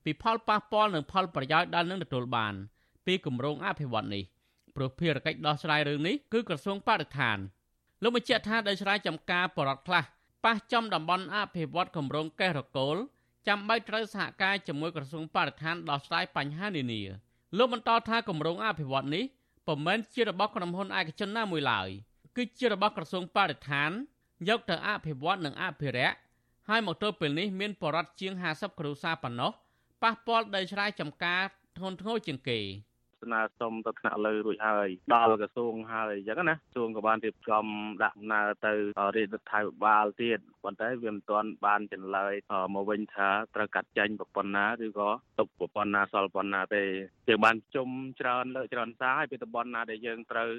[0.05, 2.55] ពីផលប៉ះពាល់និងផលប្រយោជន៍ដែលនឹងទទួលបាន
[3.07, 4.25] ពីគម្រោងអភិវឌ្ឍនេះ
[4.77, 7.39] ព្រោះភារកិច្ចដោះស្រាយរឿងនេះគឺក្រសួងបរិស្ថាន
[8.03, 10.05] លោកបញ្ជាក់ថាដោយស្រ័យចំការ បរដ្ឋខ្លះ
[10.45, 12.97] ប៉ះចំតំបន់អភិវឌ្ឍគម្រោងកេះរកូល
[13.49, 17.03] ចាំបាច់ត្រូវសហការជាមួយក្រសួងបរិស្ថានដោះស្រាយបញ្ហានានា
[17.59, 19.25] លោកបន្តថាគម្រោងអភិវឌ្ឍនេះ
[19.67, 21.89] ពុំមែនជារបស់ក្រុមហ៊ុនឯកជនណាមួយឡើយ
[22.37, 23.91] គឺជារបស់ក្រសួងបរិស្ថាន
[24.49, 26.17] យកទៅអភិវឌ្ឍនិងអភិរក្ស
[26.69, 29.51] ហើយមកទល់ពេលនេះមានបរិវត្តជាង50គ្រួសារប៉ុណ្ណោះ
[30.03, 31.43] ប៉ះពាល់ដីស្រែចម្ការ
[31.77, 32.59] ធ្ងន់ធ្ងរជាងគេ
[33.23, 37.67] ស្នើសុំទៅថ្នាក់លើរួចហើយដល់ក្រសួងហើយអញ្ចឹងណាក្រសួងក៏បានរៀបចំ
[38.03, 38.73] ដាក់ដំណើរទៅ
[39.17, 42.35] រាជរដ្ឋាភិបាលទៀតប៉ុន្តែវាមិនទាន់បានចន្លើយ
[42.75, 46.85] មកវិញថាត្រូវកាត់ចែងប្រព័ន្ធណាឬក៏ទុកប្រព័ន្ធណាសល់ប្រព័ន្ធណាទេ
[47.29, 47.89] យើងបានជុំ
[48.21, 50.51] ច្រើនលើកច្រើនសារហើយពីតំបន់ណាដែលយើងត្រូវ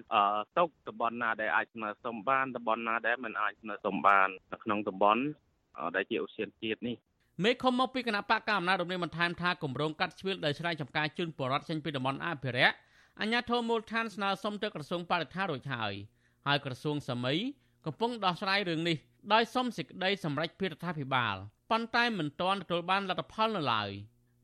[0.57, 5.23] ទុកតំបន់ណាដែលអាចស្នើសុំបានតំបន់ណាដែលមិនអាចស្នើសុំបាននៅក្នុងតំបន់
[5.95, 6.97] ដែលជាឧស្សាហជាតិនេះ
[7.43, 12.75] មេឃុំមកពីគណៈបកកណ្ដាលអំណាចរំលែកបន្ថែមថាគម្រោងកាត់ជ្រឿលដោយស្រែចម្ការជូនបរដ្ឋចេញពីតំបន់អភិរក្ស
[13.21, 15.93] អញ្ញាធមូលដ្ឋានស្នើសុំទៅក្រសួងបរិស្ថានរួចហើយ
[16.47, 17.39] ហើយក្រសួងសម័យ
[17.85, 18.97] កំពុងដោះស្រាយរឿងនេះ
[19.33, 21.35] ដោយសុំសេចក្តីសម្រេចពីរដ្ឋាភិបាល
[21.71, 23.89] ប៉ុន្តែមិនទាន់ទទួលបានលទ្ធផលនៅឡើយ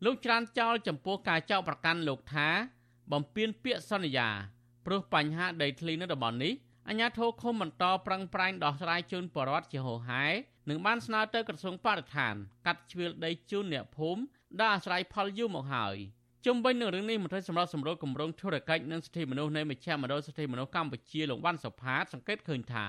[0.05, 2.47] លោកច្រានចោលចំពោះការចោទប្រកាន់លោកថា
[3.11, 4.29] បំពេញពាក្យសន្យា
[4.85, 6.53] ព្រោះបញ្ហាដីធ្លីនៅតំបន់នេះ
[6.88, 10.25] អាជ្ញាធរឃុំបន្តប្រឹងប្រែងដោះស្រាយជូនបរដ្ឋជាហោហែ
[10.70, 12.36] និងបានស្នើទៅក្រសួងបរិស្ថាន
[12.68, 14.22] កាត់ជ្រឿលដីជូនអ្នកភូមិ
[14.59, 15.95] ដែលអាស្រ័យផលយូរមកហើយ
[16.45, 22.86] ជុំវិញនឹងរឿងនេះមន្ត្រីសម្រាប់សម្រួលគម្រោងធុរកិច្ចនិងសិទ្ធិមនុស្សនៃមជ្ឈមណ្ឌលសិទ្ធិមនុស្សកម្ពុជាលោកវ៉ាន់សុផាតសង្កេតឃើញថា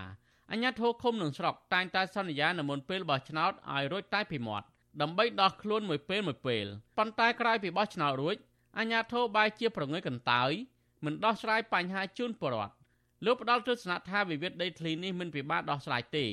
[0.51, 4.67] អញ្ញាធិឃុំនឹងស្រុកតែងតែសន្យានៅមុនពេលបោះឆ្នោតឲ្យរួចតែពីមាត់
[5.01, 6.67] ដើម្បីដោះខ្លួនមួយពេលមួយពេល
[6.99, 8.37] ប៉ុន្តែក្រោយពីបោះឆ្នោតរួច
[8.79, 10.51] អញ្ញាធិបែរជាប្រងើយកន្តើយ
[11.05, 12.75] មិនដោះស្រាយបញ្ហាជូនពលរដ្ឋ
[13.25, 16.27] លោកផ្ដាល់ទស្សនៈថាវិវាទដីធ្លីនេះមិនពិបាកដោះស្រាយទេ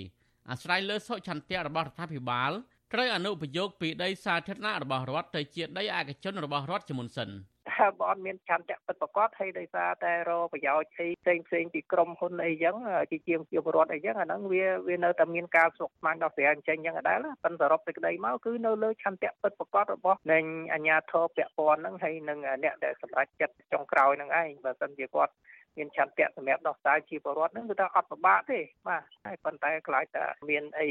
[0.51, 2.51] អាស្រ័យលើសុឆន្ទៈរបស់រដ្ឋាភិបាល
[2.93, 7.29] ត្រូវអនុប្រយោគពីដីសាធារណៈរបស់រដ្ឋទៅជាដីឯកជនរបស់រដ្ឋជាមុនសិន
[7.75, 12.75] ថាបើអត់មានចន្ទៈពិតប្រកបហើយដោយសារតែរប្រយោជន៍អីផ្សេងផ្សេងពីក្រមហ៊ុនអីចឹង
[13.11, 20.39] ជាជាងជាពលរដ្ឋអីចឹងអាហ្នឹងវាវានៅតែមានការស្រុកស្មានដល់ស្រាអញ្ចឹងចឹងដែរប៉ុន្តែសរុបសេចក្តីមកគឺនៅលើឆន្ទៈពិតប្រកបរបស់នៃ
[20.73, 25.33] អាជ្ញាធរពាក់ព័ន្ធហ្នឹងហើយនឹងអ្នកដែលសម្រេចចិត្តចុងក្រោយហ្នឹងឯងបើសិនជាគាត់
[25.77, 30.87] មានឆន្ទៈសម្រាប់ដោះស្រាយជាពលរដ្ឋហ្នឹងគឺថាអត់ពិបាកទេបាទហើយប៉ុន្តែខ្លាចតែមានអី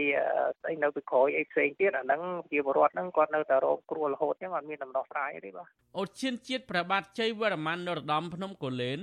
[0.61, 5.67] ស្អីនៅពីក្រោយអីផ្សេងទៀតអាហ្នឹងជាពលរដ្ឋហ្នឹងគាត់នៅតែរងគ្រោះរហូតចឹងអត់មានដំណោះស្រាយទេបាទ
[5.99, 9.01] អូឈានជាតិព្រះបាទជ័យវរ្ម័ននរោត្តមភ្នំកូលែន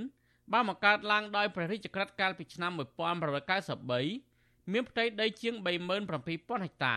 [0.52, 6.96] បានបង្កើតឡើងដោយព្រះរាជក្រឹត្យកាលពីឆ្នាំ1993មានផ្ទៃដីជាង37000ហិកតា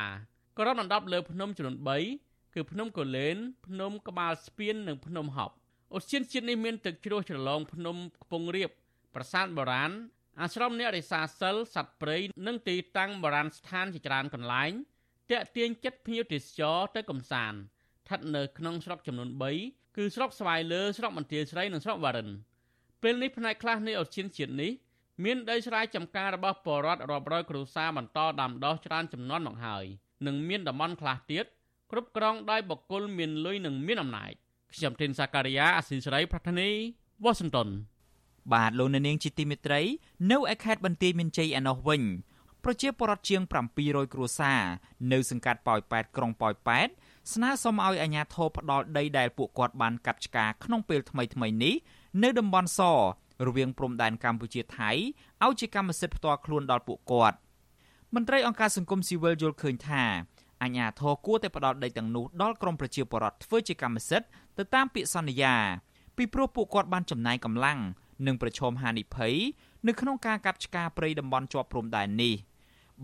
[0.59, 1.77] គ្របដណ្ដប់លើភ្នំចំនួន
[2.17, 3.35] 3គឺភ្នំកូលែន
[3.67, 5.55] ភ្នំក្បាលស្ពាននិងភ្នំហប់
[5.97, 8.69] ឧទ្យានជាតិនេះមានទឹកជ្រោះច្រឡងភ្នំខ្ពង់រាប
[9.15, 9.91] ប្រាសាទបុរាណ
[10.41, 12.17] អាស្រមអ្នករិសាសិលសត្វព្រៃ
[12.47, 14.71] និងទីតាំងបុរាណស្ថានជាច្រើនកន្លែង
[15.31, 19.29] តាក់ទាញចិត្តភ្ញៀវទេសចរទៅកំសាន្តស្ថិតនៅក្នុងស្រុកចំនួន
[19.63, 22.29] 3គឺស្រុកស្វាយលើស្រុកមន្ទាស្រីនិងស្រុកវ៉ារិន
[23.01, 24.71] ពេលនេះផ្នែកខ្លះនៃឧទ្យានជាតិនេះ
[25.23, 29.85] មានដីស្រែចម្ការរបស់ពលរដ្ឋរាប់រយគ្រួសារបន្តដាំដុះច្រើនចំនួនមកហើយ
[30.27, 31.45] និងមានតំបន់ខ្លះទៀត
[31.91, 34.33] គ្រប់គ្រងដោយបុគ្គលមានលុយនិងមានអំណាច
[34.75, 36.69] ខ្ញុំធីនសាការីយ៉ាអស៊ីសេរីប្រធានី
[37.23, 37.69] វ៉ាស៊ីនតោន
[38.53, 39.81] បាទលោកនាងជាទីមេត្រី
[40.31, 42.01] នៅឯខេត្តបន្ទាយមានជ័យឯណោះវិញ
[42.63, 43.41] ប្រជាពលរដ្ឋជាង
[43.77, 44.61] 700គ្រួសារ
[45.11, 46.87] នៅសង្កាត់ប៉ោយប៉ែតក្រុងប៉ោយប៉ែត
[47.33, 51.75] ស្នើសុំឲ្យអាជ្ញាធរផ្ដាល់ដីដែលពួកគាត់បានកាប់ឆ្ការក្នុងពេលថ្មីៗនេះ
[52.23, 52.79] នៅតំបន់ស
[53.47, 54.91] រវាងព្រំដែនកម្ពុជាថៃ
[55.43, 57.37] ឲ្យជាកម្មសិទ្ធិផ្ទាល់ខ្លួនដល់ពួកគាត់
[58.13, 60.03] មន្ត្រីអង្គការសង្គមស៊ីវិលយល់ឃើញថា
[60.63, 64.27] អាជ្ញាធរគួរតែផ្ដាល់ដីទាំងនោះដល់ក្រមប្រជាពលរដ្ឋធ្វើជាកម្មសិទ្ធិ
[64.57, 65.55] ទៅតាមពាក្យសន្យា
[66.17, 67.79] ពីព្រោះពួកគាត់បានចំណាយកម្លាំង
[68.25, 69.33] និងប្រឈមហានិភ័យ
[69.87, 72.33] នៅក្នុងការកាប់ឆ្ការព្រៃតំបន់ជាប់ព្រំដែននេះ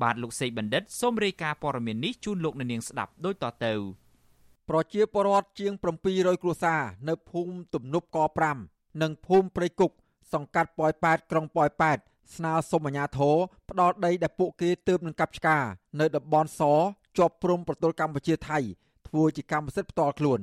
[0.02, 3.74] បាទលោកសេកបណ្ឌិតសូមរាយការណ៍ព័ត៌មាននេះជូនលោកនាងស្ដាប់ដូចតទៅ
[4.70, 5.74] ប្រជាពលរដ្ឋជាង
[6.08, 8.18] 700គ្រួសារនៅភូមិទំនប់ក
[8.60, 9.92] 5និងភូមិព្រៃគុក
[10.34, 11.98] សង្កាត់ប៉ោយប៉ែតក្រុងប៉ោយប៉ែត
[12.36, 13.36] ស្នើសុំអាជ្ញាធរ
[13.70, 15.64] ផ្ដល់ដីដែលពួកគេទើបនឹងកាប់ឆ្ការ
[16.00, 16.62] នៅតំបន់ស
[17.18, 18.60] ជាប់ព្រំប្រទល់កម្ពុជាថៃ
[19.08, 20.42] ធ្វើជាកម្មសិទ្ធិផ្ទាល់ខ្លួន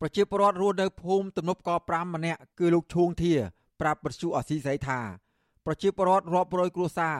[0.00, 3.34] ប្រជាពលរដ្ឋរស់នៅភូមិទំនប់ក5ម្នាក់គឺលោកឈួងធា
[3.80, 5.00] ប្រាប់ប្រជុអសីស្រីថា
[5.66, 7.16] ប្រជាពលរដ្ឋរាប់រយគ្រួសារ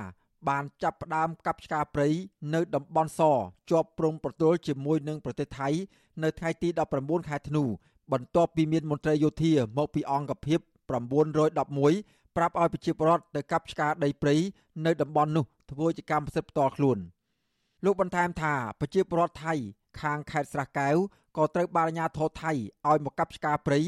[0.49, 2.09] បានចាប់ផ្ដើមកាប់ឆ្ការព្រៃ
[2.55, 3.21] នៅតំបន់ស
[3.71, 5.69] ជាប់ព្រំប្រទល់ជាមួយនឹងប្រទេសថៃ
[6.23, 6.69] នៅថ្ងៃទី
[6.99, 7.65] 19ខែធ្នូ
[8.13, 10.61] បន្ទាប់ពីមានមន្ត្រីយោធាមកពីអង្គភាព
[11.27, 14.35] 911ប្រាប់ឲ្យប្រជាពលរដ្ឋទៅកាប់ឆ្ការដីព្រៃ
[14.87, 16.99] នៅតំបន់នោះធ្វើជាកម្មសិទ្ធិផ្ទាល់ខ្លួន
[17.85, 19.55] លោកបន្ថែមថាប្រជាពលរដ្ឋថៃ
[20.01, 20.97] ខាងខេត្តស្រះកែវ
[21.37, 22.53] ក៏ត្រូវបានអាជ្ញាធរថៃ
[22.89, 23.81] ឲ្យមកកាប់ឆ្ការព្រៃ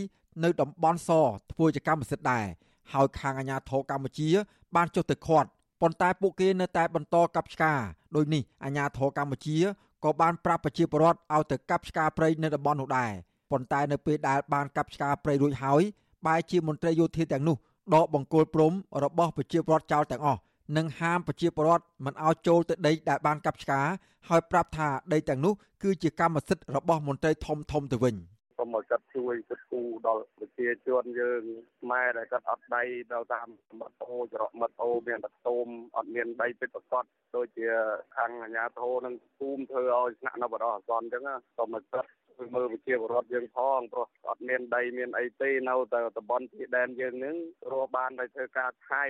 [0.45, 1.11] នៅតំបន់ស
[1.53, 2.47] ធ្វើជាកម្មសិទ្ធិដែរ
[2.93, 4.29] ហើយខាងអាជ្ញាធរកម្ពុជា
[4.77, 5.49] បានចុះទៅឃាត់
[5.81, 7.79] ប៉ុន្តែពួកគេនៅតែបន្តកាប់ឆ្ការ
[8.17, 9.57] ដោយនេះអាជ្ញាធរកម្ពុជា
[10.05, 13.13] ក៏បានប្រាប់ប្រជាពលរដ្ឋឲ្យទៅកាប់ឆ្ការព្រៃនៅតំបន់នោះដែរ
[13.51, 15.83] ប៉ុន្តែនៅពេលដែលបានកាប់ឆ្ការព្រៃរួចហើយ
[16.27, 17.57] បែរជាមន្ត្រីយោធាទាំងនោះ
[17.95, 18.73] ដកបង្គោលព្រំ
[19.05, 20.41] របស់ប្រជាពលរដ្ឋចោលទាំងអស់
[20.77, 23.87] និងហាមប្រជាពលរដ្ឋមិនឲ្យចូលទៅដីដែលបានកាប់ឆ្ការ
[24.29, 25.53] ហើយប្រាប់ថាដីទាំងនោះ
[25.83, 28.17] គឺជាកម្មសិទ្ធិរបស់មន្ត្រីធំធំទៅវិញ
[28.59, 31.43] សូមឲ្យគាត់ជួយគិតគូរដល់ប្រជាជនយើង
[31.81, 33.49] ខ្មែរដែលគាត់អត់ដីដល់តាម
[33.81, 35.67] មិត្តអូច្រកមិត្តអូមានតែតូម
[35.97, 37.05] អត់មានដីពិតប្រកប
[37.37, 37.69] ដូចជា
[38.17, 41.23] ខាងអាជ្ញាធរនឹងភូមិធ្វើឲ្យស្នាក់នៅបរិយាអសន្នអញ្ចឹង
[41.57, 47.37] សូមឲ្យគាត់ជួយមើលប្រជាពលរដ្ឋយើងផងព្រោះអត់មានដីមានអីទេនៅតែតំបន់ទីដែនយើងនឹង
[47.73, 49.05] រស់បានដោយធ្វើការថៃ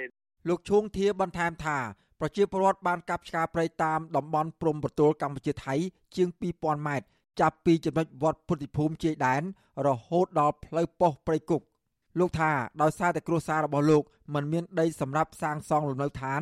[0.48, 1.78] លោកឈួងធាបន្ថែមថា
[2.20, 5.74] ប្រជាពលរដ្ឋបានកាប់ឆ្ការព្រៃតាមតំបន់ព្រំប្រទល់កម្ពុជាថៃ
[6.16, 6.28] ជាង
[6.58, 7.06] 2000ម៉ែត្រ
[7.40, 9.42] ចាប់ពីចំណុចវត្តពុទ្ធិភូមិជាយដែន
[9.86, 11.62] រហូតដល់ផ្លូវប៉ុស្តិ៍ព្រៃគុក
[12.18, 12.50] លោកថា
[12.82, 14.02] ដោយសារតែគ្រួសាររបស់លោក
[14.34, 16.40] មិនមានដីសម្រាប់សាងសង់លំនៅឋាន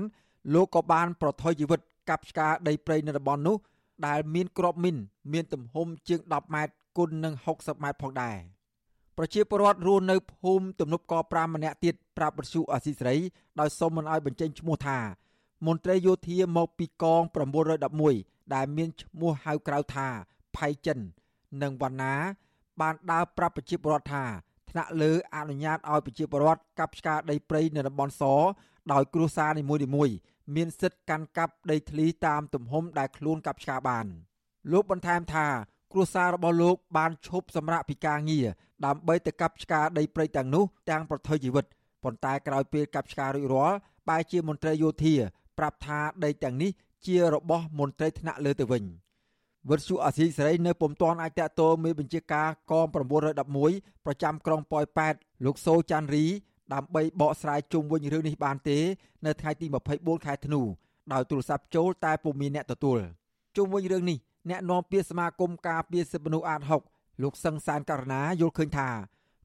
[0.54, 3.56] លោកក៏បានប្រថុយជីវិតកាប់ឆ្ការដីព្រៃនៅតំបន់នោះ
[4.06, 4.96] ដែលមានក្របមីន
[5.32, 8.36] មានទំហំជាង10ម៉ែត្រគុណនឹង60ម៉ែត្រផងដែរ
[9.18, 13.14] ប្រជាពលរដ្ឋរស់នៅភូមិទំនប់ក5ម្នាក់ទៀតប្រាប់បទសុអសីស្រី
[13.60, 14.98] ដោយសុំមិនឲ្យបញ្ចេញឈ្មោះថា
[15.66, 17.22] មន្ត្រីយោធាមកពីកង
[17.86, 20.08] 911ដែលមានឈ្មោះហៅក្រៅថា
[20.56, 20.98] ផៃចិន
[21.62, 22.14] និងវណ្ណា
[22.80, 24.24] បានដើរប្រាប់ប្រជាពលរដ្ឋថា
[24.70, 28.22] ថ្នាក់លើអនុញ្ញាតឲ្យប្រជាពលរដ្ឋកាប់ឆ្ការដីព្រៃនៅតំបន់ស
[28.92, 30.16] ដោយគ្រួសារនីមួយៗ
[30.56, 34.06] មានសិទ្ធិកាន់កាប់ដីធ្លីតាមទំហំដែលខ្លួនកាប់ឆ្ការបាន
[34.72, 35.46] លោកបន្ថែមថា
[35.96, 38.46] គ្រួសាររបស់លោកបានឈប់សម្រាកពីការងារ
[38.86, 41.64] ដើម្បីទៅកាប់ឆ្ការដីព្រៃទាំងនោះទាំងប្រថុយជីវិត
[42.04, 43.76] ប៉ុន្តែក្រោយពេលកាប់ឆ្ការរួចរាល់
[44.08, 45.14] បែរជាមន្ត្រីយោធា
[45.58, 46.70] ប្រាប់ថាដីទាំងនេះ
[47.06, 48.84] ជារបស់មន្ត្រីថ្នាក់លើទៅវិញ
[49.70, 52.86] វិទ្យុអាស៊ីសេរីនៅពុំទាន់អាចតតោមេបញ្ជាការកង
[53.46, 56.24] 911ប្រចាំក្រុងប៉ោយប៉ែតលោកសូចាន់រី
[56.74, 58.78] ដើម្បីបកស្រាយជុំវិញរឿងនេះបានទេ
[59.26, 59.66] នៅថ្ងៃទី
[59.96, 60.60] 24ខែធ្នូ
[61.12, 62.98] ដោយទូរស័ព្ទចូលតែពុំមានអ្នកទទួល
[63.56, 64.18] ជុំវិញរឿងនេះ
[64.50, 66.60] អ្នកនាំពាក្យសមាគមការពារសិទ្ធិមនុស្សអាត
[66.92, 68.88] 6លោកសឹងសានករណាយល់ឃើញថា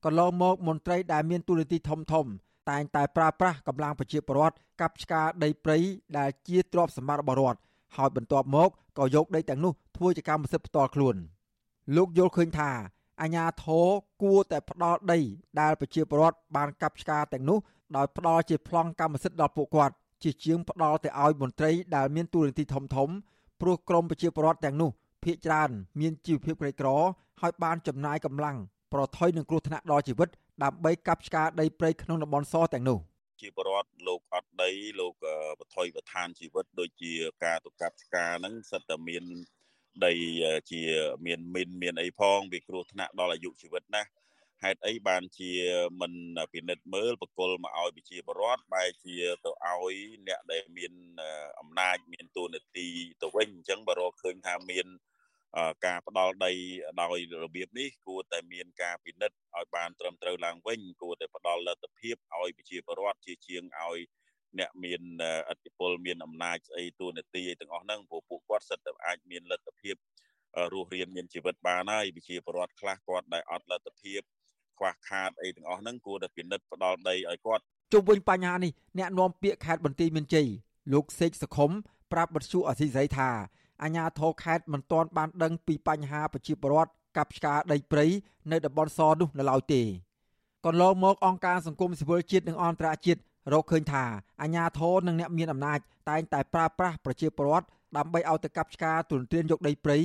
[0.06, 2.26] កន្លងមកមន្ត្រីដែលមានទូនាទីធំធំ
[2.70, 5.78] តែងតែប្រើប្រាស់កម្លាំងប្រជាពលរដ្ឋកាប់ឆ្ការដីព្រៃ
[6.18, 7.60] ដែលជាទ្រព្យសម្បត្តិរបស់រដ្ឋ
[7.97, 11.16] ហើយបន្ទាប់មកក៏យកដីទាំងនោះធ្វើជាកម្មសិទ្ធិផ្ទាល់ខ្លួន
[11.95, 12.70] លោកយល់ឃើញថា
[13.22, 13.88] អាញាធរ
[14.24, 15.20] គួរតែផ្ដាល់ដី
[15.62, 17.60] ដែលប្រជាពលរដ្ឋបានកាប់ឆ្ការទាំងនោះ
[17.97, 19.93] ដោយផ្ដាល់ជាប្លង់កម្មសិទ្ធិដល់ពួកគាត់
[20.24, 23.10] ជាជាងផ្ដាល់ទៅឲ្យមន្ត្រីដែលមានទូរនទីធំធំ
[23.62, 24.89] ព្រោះក្រមប្រជាពលរដ្ឋទាំងនោះ
[25.24, 26.89] ភ ieck ច្រើនមានជីវភាពក្រីក្រ
[27.41, 28.57] ហើយបានចំណាយកម្លាំង
[28.93, 30.30] ប្រថុយនឹងគ្រោះថ្នាក់ដល់ជីវិត
[30.64, 32.97] ដើម្បីកាប់ឆ្ការដីព្រៃក្នុងតំបន់សទាំងនោះ
[33.41, 35.14] ជាបរដ្ឋលោកអត់ដីលោក
[35.59, 37.12] បថុយបឋានជីវិតដូចជា
[37.45, 39.24] ការទៅកាប់ឆ្ការហ្នឹងសិតតែមាន
[40.05, 40.14] ដី
[40.72, 40.82] ជា
[41.26, 44.03] មានមីនមានអីផងវាគ្រោះថ្នាក់ដល់អាយុជីវិតណា
[44.66, 45.51] ហេតុអីបានជា
[46.01, 46.14] មិន
[46.53, 49.95] ពិនិត្យមើលបកលមកឲ្យប្រជាពលរដ្ឋបែរជាទៅឲ្យ
[50.28, 50.93] អ្នកដែលមាន
[51.59, 52.88] អំណាចមានទូនាទី
[53.22, 54.86] ទៅវិញអញ្ចឹងបើរកឃើញថាមាន
[55.86, 56.51] ការផ្ដាល់ដី
[57.01, 63.99] ដោយរបៀបនេះគួរតែមានការពិនិត្យឲ្យបានត្រឹមត្រូវឡើងវិញគួរតែផ្ដាល់លទ្ធភាពឲ្យប្រជាពលរដ្ឋជាជាងឲ្យ
[64.59, 65.01] អ្នកមាន
[65.49, 69.95] អធិបុលមានអំណាចស្អីទូនាទីទាំងអស់ហ្នឹងព្រោះពួកគាត់សិតតែអាចមានលទ្ធភាព
[70.74, 74.22] រស់រានមានជីវិតបានហើយប្រជាពលរដ្ឋខ្លះគាត់ដែលអត់លទ្ធភាព
[74.78, 77.64] ខ្វះខាតអីទាំងអស់ហ្នឹងគួរតែពិនិត្យផ្ដាល់ដីឲ្យគាត់
[77.94, 80.48] ជុំវិញបញ្ហានេះអ្នកនាំពាក្យខេត្តបន្ទាយមានជ័យ
[80.94, 81.72] លោកសេកសខុម
[82.12, 83.30] ប្រាប់បទសុអសីស្រីថា
[83.84, 88.06] អាជ្ញាធរខេត្តមិនទាន់បានដឹងពីបញ្ហាប្រជាពលរដ្ឋកាប់ឆ្ការដីព្រៃ
[88.52, 89.82] នៅតំបន់សនោះនៅឡើយទេ
[90.66, 93.22] កន្លងមកអង្គការសង្គមស៊ីវិលជាតិនិងអន្តរជាតិ
[93.54, 94.04] រកឃើញថា
[94.42, 97.68] អាជ្ញាធរនិងអ្នកមានអំណាចតែងតែប្រើប្រាស់ប្រជាពលរដ្ឋ
[97.98, 99.98] ដើម្បីឲ្យទៅកាប់ឆ្ការទុនទ្រានយកដីព្រៃ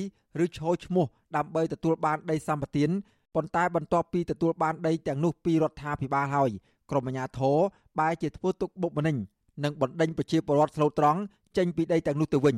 [0.44, 1.06] ឬឈោឈ្មោះ
[1.36, 2.84] ដើម្បីទទួលបានដីសម្បត្តិ
[3.36, 6.50] ប៉ុន្តែបន្ទាប់ពីទទួលបានដីទាំងនោះពីរដ្ឋាភិបាលហើយ
[6.90, 7.58] ក្រមអាជ្ញាធរ
[7.98, 9.16] បែរជាធ្វើទុកបុកម្នេញ
[9.64, 11.20] និងបណ្ដេញប្រជាពលរដ្ឋស្លូតត្រង់
[11.56, 12.56] ចេញពីដីទាំងនោះទៅវិញ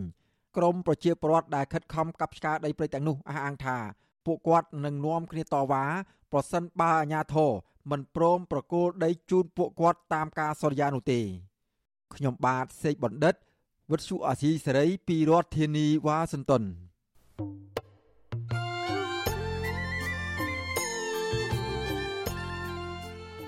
[0.56, 3.76] ក្រមប្រជាពលរដ្ឋដែលខិតខំកាប់ឆ្ការដីព្រៃទាំងនោះអះអាងថា
[4.26, 5.84] ពួកគាត់នឹងនាំគ្នាតវ៉ា
[6.32, 7.50] ប្រសិនបើអាជ្ញាធរ
[7.90, 11.20] មិនព្រមប្រគល់ដីជូនពួកគាត់តាមការសន្យានោះទេ
[12.14, 13.34] ខ្ញុំបាទសេកបណ្ឌិត
[13.90, 16.62] វិទ្យុអាស៊ីសេរីពីរដ្ឋធានីវ៉ាស៊ីនតោន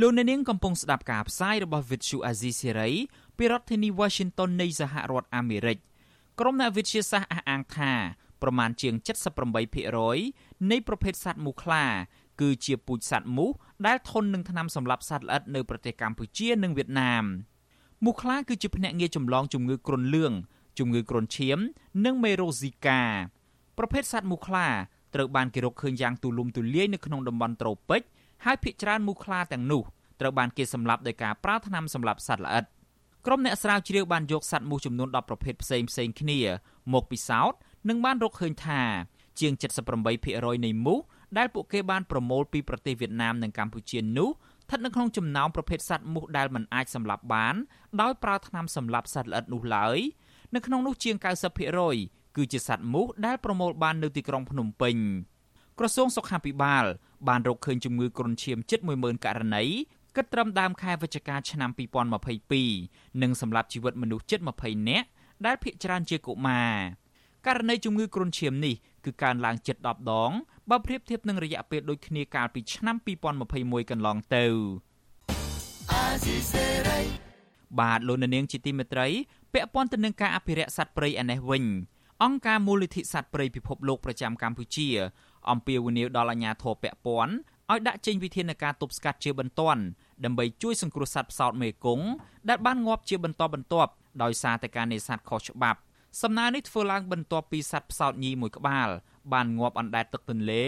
[0.00, 2.92] លោកអ្នកនាងកំពុងស្ដាប់ការផ្សាយរបស់ Vuthu Azizi Serai
[3.36, 5.78] ពីរដ្ឋធានី Washington នៃសហរដ្ឋអាមេរិក
[6.40, 7.92] ក្រុមអ្នកវិទ្យាសាស្ត្រអះអាងថា
[8.42, 8.94] ប្រមាណជាង
[9.82, 11.84] 78%នៃប្រភេទសត្វមូសខ្លា
[12.40, 13.50] គឺជាពូជសត្វមូស
[13.86, 17.24] ដែលធន់នឹងថ្នាំសម្លាប់សត្វល្អិតនៅប្រទេសកម្ពុជានិងវៀតណាម
[18.04, 20.32] មូសខ្លាគឺជាភ្នាក់ងារចម្លងជំងឺគ្រុនលឿង
[20.78, 21.58] ជំងឺគ្រុនឈាម
[22.04, 23.02] និងមេរោស៊ីកា
[23.78, 24.66] ប្រភេទសត្វមូសខ្លា
[25.14, 28.02] ត្រូវបានគេរកឃើញយ៉ាងទូលំទូលាយនៅក្នុងតំបន់ត្រូពិច
[28.44, 29.82] ហើយភាគច្រើនមូសខ្លាទាំងនោះ
[30.20, 32.64] ត្រូវបានគេសម្លាប់ដោយការប្រើថ្នាំសម្លាប់សត្វល្អិត
[33.26, 36.38] ក្រុមអ្នកស្រាវជ្រាវបានយកសត្វមូសចំនួន10ប្រភេទផ្សេងផ្សេងគ្នា
[36.92, 37.58] មកពិសោធន៍
[37.88, 38.82] និងបានរកឃើញថា
[39.40, 39.52] ជាង
[40.08, 41.00] 78%នៃមូស
[41.38, 47.54] ដែលពួកគេបានប្រមូលពីប្រទេសវៀតណាមនិងកម្ពុជានោះស្ថិតនៅក្នុងចំណោមប្រភេទសត្វមូសដែលមិនអាចសម្លាប់បាន
[48.00, 49.98] ដោយប្រើថ្នាំសម្លាប់សត្វល្អិតនោះឡើយ
[50.54, 51.16] នៅក្នុងនោះជាង
[51.76, 54.96] 90%គឺជាសត្វមូសដែលប្រមូលបាននៅទីក្រុងភ្នំពេញ
[55.78, 56.84] ក្រសួងសុខាភិបាល
[57.28, 59.64] បានរកឃើញជំងឺគ្រុនឈាមជិត10000ករណី
[60.16, 61.70] គិតត្រឹមដើមខែវិច្ឆិកាឆ្នាំ
[62.46, 65.06] 2022និងសម្រាប់ជីវិតមនុស្សជិត20នាក់
[65.46, 66.72] ដែលភ្នាក់ច្រើនជាកុមារ
[67.46, 70.32] ករណីជំងឺគ្រុនឈាមនេះគឺកើនឡើងជិត10ដង
[70.70, 72.96] បើប្រៀបធៀបនឹងរយៈពេលដូចគ្នាកាលពីឆ្នាំ
[73.42, 74.44] 2021កន្លងទៅ
[77.80, 79.08] បាទលោកនាងជាទីមេត្រី
[79.52, 81.64] ពាក់ព័ន្ធទៅនឹងការអភិរក្សសត្វព្រៃឯនេះវិញ
[82.24, 84.88] អង្គការមូលនិធិសត្វព្រៃពិភពលោកប្រចាំកម្ពុជា
[85.50, 87.34] អំពាវនាវដល់អាជ្ញាធរពាក់ព័ន្ធ
[87.72, 89.82] ឲ្យដាក់ចេញវិធានការទប់ស្កាត់ជាបន្ទាន់
[90.24, 92.06] ដើម្បីជួយសង្គ្រោះសត្វផ្សោតមេគង្គ
[92.48, 93.90] ដែលបានងាប់ជាបន្តបន្ទាប់
[94.22, 95.78] ដោយសារតែការនេសាទខុសច្បាប់
[96.22, 98.88] សំណើនេះធ្វើឡើងបន្ទាប់ពីសត្វផ្សោតញីមួយក្បាល
[99.32, 100.64] បានងាប់អណ្ដែតទឹកទន្លេ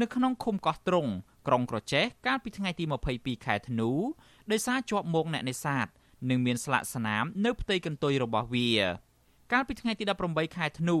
[0.00, 1.10] នៅក្នុងឃុំកោះត្រង់
[1.46, 3.90] ក្រុងក្រចេះកាលពីថ្ងៃទី22ខែធ្នូ
[4.50, 5.86] ដោយសារជាប់មកអ្នកនេសាទ
[6.30, 8.68] និងមានស្លាកស្នាមនៅផ្ទៃកន្ទុយរបស់វា
[9.52, 10.98] កាលពីថ្ងៃទី18ខែធ្នូ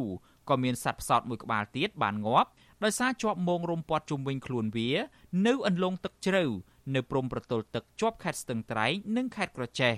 [0.48, 2.50] ក៏មានសត្វផ្សោតមួយក្បាលទៀតបានងាប់
[2.84, 4.90] ដោយសារជាប់មងរំពាត់ជុំវិញខ្លួនវា
[5.46, 6.44] នៅអន្លង់ទឹកជ្រៅ
[6.94, 9.94] នៅព្រំប្រទល់ទឹកជាប់ខេត្តស្ទឹងត្រែងនិងខេត្តក្រចេះ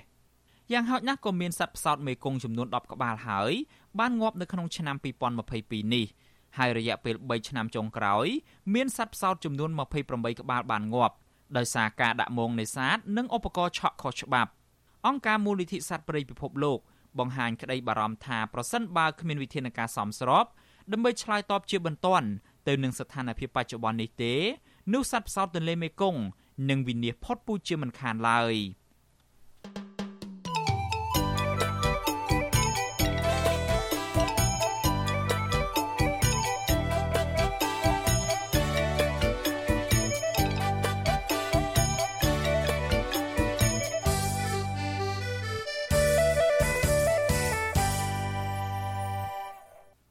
[0.73, 3.53] យ៉ាងហោចណាស់ក៏មានសត្វផ្សោតមេគង្គចំនួន10ក្បាលហើយ
[3.99, 4.97] បានងាប់នៅក្នុងឆ្នាំ
[5.45, 6.07] 2022នេះ
[6.59, 8.27] ហើយរយៈពេល3ឆ្នាំចុងក្រោយ
[8.75, 9.71] មានសត្វផ្សោតចំនួន
[10.05, 11.15] 28ក្បាលបានងាប់
[11.57, 14.51] ដោយសារការដាក់មងនេសាទនិងឧបករណ៍ឆក់ខុសច្បាប់
[15.07, 16.79] អង្គការមូលនិធិសត្វព្រៃពិភពលោក
[17.19, 20.47] បង្ហាញក្តីបារម្ភថាប្រសិនបើគ្មានវិធានការសមស្រប
[20.93, 22.29] ដើម្បីឆ្លើយតបជាបន្ទាន់
[22.69, 24.35] ទៅនឹងស្ថានភាពបច្ចុប្បន្ននេះទេ
[24.93, 26.21] នោះសត្វផ្សោតទន្លេមេគង្គ
[26.71, 28.55] នឹងវិនាសផុតពូជជាមិនខានឡើយ។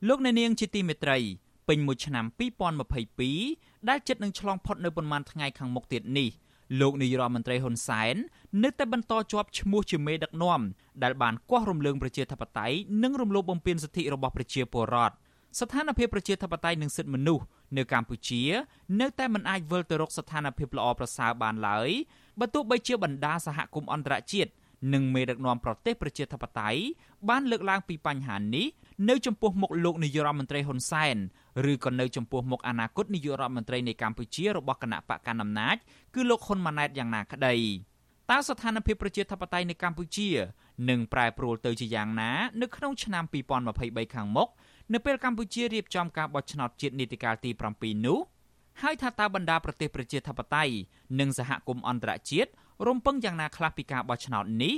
[0.07, 1.17] លោកអ្នកនាងជាទីមេត្រី
[1.67, 2.25] ពេញមួយឆ្នាំ
[3.07, 6.29] 2022ដែលចិត្តនឹងឆ្លងផុតនៅប៉ុន្មានថ្ងៃខាងមុខទៀតនេះ
[6.81, 8.15] លោកនាយរដ្ឋមន្ត្រីហ៊ុនសែន
[8.63, 10.61] នៅតែបន្តជាប់ឈ្មោះជាមេដឹកនាំ
[11.03, 15.15] ដែលបានគាស់រំលើងប្រជាធិបតេយ្យនិងរំលោភបំពានសិទ្ធិរបស់ប្រជាពលរដ្ឋ
[15.59, 17.43] ស្ថានភាពប្រជាធិបតេយ្យនិងសិទ្ធិមនុស្ស
[17.77, 18.41] នៅកម្ពុជា
[19.01, 21.89] នៅតែមិនអាចវិលទៅរកស្ថានភាពល្អប្រសើរបានឡើយ
[22.39, 24.51] បើទោះបីជាបណ្ដាសហគមន៍អន្តរជាតិ
[24.93, 26.81] និងមេដឹកនាំប្រទេសប្រជាធិបតេយ្យ
[27.29, 28.65] បានលើកឡើងពីបញ្ហានេះ
[29.09, 31.17] នៅចំពោះមុខលោកនាយរដ្ឋមន្ត្រីហ៊ុនសែន
[31.71, 35.75] ឬក៏នៅចំពោះមុខអនាគតនាយករដ្ឋមន្ត្រីនៃកម្ពុជារបស់គណៈបកកណ្ដាលអំណាច
[36.15, 37.55] គឺលោកហ៊ុនម៉ាណែតយ៉ាងណាក្តី
[38.31, 40.29] តើស្ថានភាពប្រជាធិបតេយ្យនៅកម្ពុជា
[40.89, 42.31] នឹងប្រែប្រួលទៅជាយ៉ាងណា
[42.61, 43.23] នៅក្នុងឆ្នាំ
[43.69, 44.49] 2023ខាងមុខ
[44.93, 48.19] នៅពេលកម្ពុជារៀបចំការបោះឆ្នោតជាតិនីតិកាលទី7នោះ
[48.81, 50.73] ហើយថាតើបណ្ដាប្រទេសប្រជាធិបតេយ្យ
[51.19, 52.49] និងសហគមន៍អន្តរជាតិ
[52.87, 54.75] រំពឹងយ៉ាងណាខ្លះពីការបោះឆ្នោតនេះ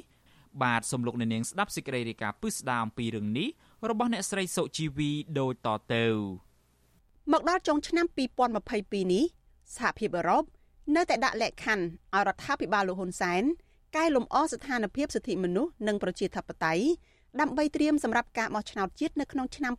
[0.64, 3.50] បាទសំលោកអ្នកនាងស្ដាប់សេចក្តីរាយការណ៍ពិស្ដារអំពីរឿងនេះ
[3.90, 6.06] របស់អ្នកស្រីសុជីវីដូចតទៅ
[7.32, 8.06] មកដល់ចុងឆ្នាំ
[8.60, 9.24] 2022នេះ
[9.76, 10.44] សហភាពអឺរ៉ុប
[10.96, 13.44] នៅតែដាក់លក្ខខណ្ឌឲ្យរដ្ឋាភិបាលលោកហ៊ុនសែន
[13.96, 16.86] កែលម្អស្ថានភាពសិទ្ធិមនុស្សនិងប្រជាធិបតេយ្យ
[17.40, 19.74] ដើម្បីត្រៀមសម្រាប់ការបោះឆ្នោតជាតិនៅក្នុងឆ្នាំ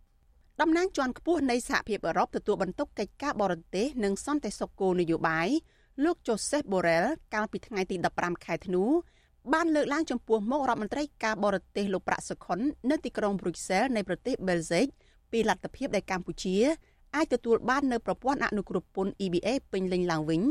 [0.00, 5.48] 2023តំណាងជាន់ខ្ពស់នៃសហភាពអឺរ៉ុបទទួលបន្ទុកកិច្ចការបរទេសនិងសន្តិសុខគោលនយោបាយ
[6.04, 8.84] លោក Joseph Borrell កាលពីថ្ងៃទី15ខែធ្នូ
[9.52, 12.58] បានលើកឡើងចំពោះមុខរដ្ឋមន្ត្រីការបរទេសលោកប្រាក់សុខុន
[12.90, 14.86] នៅទីក្រុងប្រូសែលនៃប្រទេសបែលហ្សិក
[15.32, 16.56] ពីលទ្ធភាពដែលកម្ពុជា
[17.16, 20.42] អាចទទួលបាននៅប្រព័ន្ធអនុគ្រោះពន្ធ EBA ពេញលេញឡើងវិញ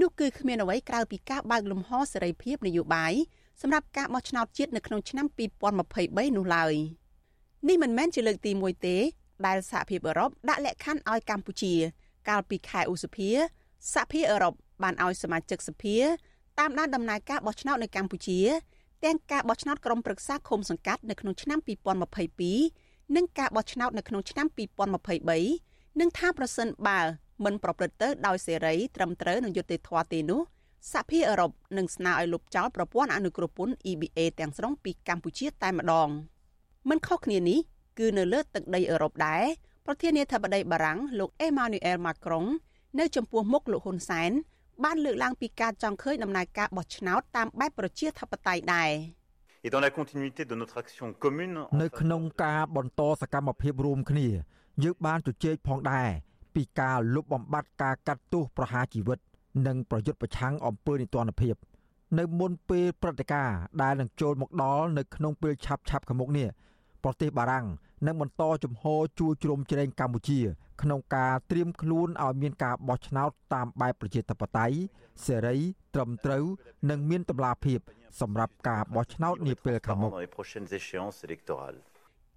[0.00, 3.12] នោះគឺគ្មានអ្វីក្រៅពីការបើកលំហសេរីភាពនយោបាយ
[3.60, 5.26] សម្រាប់ការបោះឆ្នោតជាតិនៅក្នុងឆ្នាំ
[5.80, 6.74] 2023នោះឡើយ
[7.68, 8.96] នេះមិនមែនជាលើកទី1ទេ
[9.46, 11.74] ដែលសហភាពអឺរ៉ុបដាក់លក្ខខណ្ឌឲ្យកម្ពុជា
[12.28, 13.30] កាលពីខែឧសភា
[13.94, 15.96] សហភាពអឺរ៉ុបបានឲ្យសមាជិកសភា
[16.58, 18.40] តាមដានដំណើរការបោះឆ្នោតនៅកម្ពុជា
[19.04, 21.58] ទាំងការបោះឆ្នោតក្រុមប្រឹក្សាឃុំសង្កាត់នៅក្នុងឆ្នាំ
[22.36, 24.46] 2022និងការបោះឆ្នោតនៅក្នុងឆ្នាំ
[25.22, 27.00] 2023និងថាប្រសិនបើ
[27.44, 30.40] មិនប្រព្រឹត្តទៅដោយសេរីត្រឹមត្រូវនឹងយុត្តិធម៌ទេនោះ
[30.92, 36.08] សហភាពអឺរ៉ុបនឹងស្នើឲ្យលុបចោលប្រព័ន្ធអនុគ្រោះពន្ធ EBA ទាំងស្រុងពីកម្ពុជាតែម្ដង
[36.88, 37.58] មិនខុសគ្នានេះ
[37.98, 39.44] គឺនៅលើទឹកដីអឺរ៉ុបដែរ
[39.86, 42.44] ប្រធានាធិបតីបារាំងលោកអេម៉ានូអែលម៉ាក្រុង
[42.98, 44.32] នៅចំពោះមុខលោកហ៊ុនសែន
[44.84, 48.90] បានលើកឡើងពីការចង់ឃើញដំណើរការបោះឆ្នោតតាមបែបប្រជាធិបតេយ្យដែរ
[49.64, 54.28] Et dans la continuité de notre action commune នៅក្នុងការបន្តសកម្មភាពរួមគ្នា
[54.84, 56.08] យើងបានជជែកផងដែរ
[56.54, 59.18] ពីការលុបបំបាត់ការកាត់ទោសប្រហារជីវិត
[59.66, 61.54] និងប្រយុទ្ធប្រឆាំងអំពើនីតិរដ្ឋភាព
[62.18, 66.48] នៅមុនពេលព្រឹត្តិការណ៍ដែលនឹងចូលមកដល់នៅក្នុងពេលឆាប់ឆាប់ខាងមុខនេះ
[67.02, 67.66] ប្រទេសបារាំង
[68.06, 70.40] នឹងបន្តជំហរជួជ្រោមជ្រែងកម្ពុជា
[70.82, 74.76] ក្នុងការត្រៀមខ្លួនឲ្យមានការបោះឆ្នោតតាមបែបប្រជាធិបតេយ្យ
[75.26, 75.56] សេរី
[75.94, 76.44] ត្រឹមត្រូវ
[76.90, 77.78] និងមានតម្លាភាព
[78.20, 80.10] សម្រាប់ការបោះឆ្នោតនាពេលខាងមុខ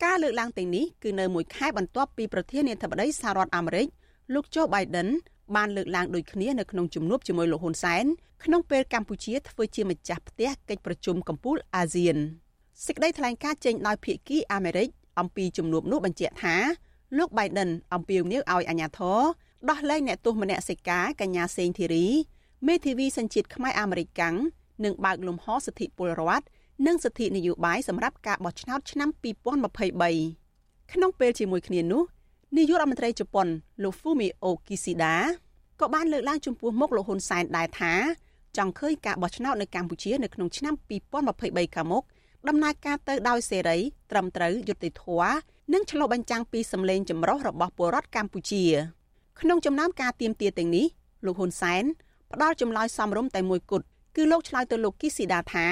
[0.03, 3.87] ការលើកឡើងទាំងនេះគឺនៅមួយខែបន្ទាប់ពីប្រធានាធិបតីសហរដ្ឋអាមេរិក
[4.33, 5.09] លោកโจ Biden
[5.55, 8.05] បានលើកឡើងដូចគ្នានៅក្នុងជំនួបជាមួយលោកហ៊ុនសែន
[8.43, 12.17] ក្នុងពេលកម្ពុជាធ្វើជាម្ចាស់ផ្ទះកិច្ចប្រជុំកំពូលអាស៊ាន
[12.85, 14.89] សេចក្តីថ្លែងការណ៍ចេញដោយភាគីអាមេរិក
[15.19, 16.55] អំពីជំនួបនោះបញ្ជាក់ថា
[17.17, 19.21] លោក Biden អំពាវនាវឲ្យអាជ្ញាធរ
[19.69, 22.07] ដោះលែងអ្នកទោសមនសិការកញ្ញាសេងធីរី
[22.67, 24.35] មេធាវីសញ្ជាតិខ្មែរអាមេរិកកាំង
[24.83, 26.45] និងបើកលំហសិទ្ធិពលរដ្ឋ
[26.87, 32.03] និងសិទ្ធិនយោបាយសម្រាប់ការបោះឆ្នោតឆ្នាំ2023ក្នុងពេលជាមួយគ្នានោះ
[32.57, 33.47] នាយករដ្ឋមន្ត្រីជប៉ុន
[33.83, 35.13] លោក Fumio Kishida
[35.79, 37.93] ក៏បានលើកឡើងចំពោះមុខលោកហ៊ុនសែនដែរថា
[38.57, 40.73] ចង់ឃើញការបោះឆ្នោតនៅកម្ពុជានៅក្នុងឆ្នាំ
[41.29, 42.03] 2023ខាងមុខ
[42.49, 43.77] ដំណើរការទៅដោយសេរី
[44.11, 45.35] ត្រឹមត្រូវយុត្តិធម៌
[45.73, 48.65] និងឆ្លុះបញ្ចាំងពីសម្លេងចម្រុះរបស់ពលរដ្ឋកម្ពុជា
[49.41, 50.85] ក្នុងចំណោមការទៀមទាទាំងនេះ
[51.25, 51.83] លោកហ៊ុនសែន
[52.33, 53.85] ផ្ដល់ចម្លើយសមរម្យតែមួយគត់
[54.15, 55.67] គឺលោកឆ្លើយទៅលោកគីស៊ីដាថា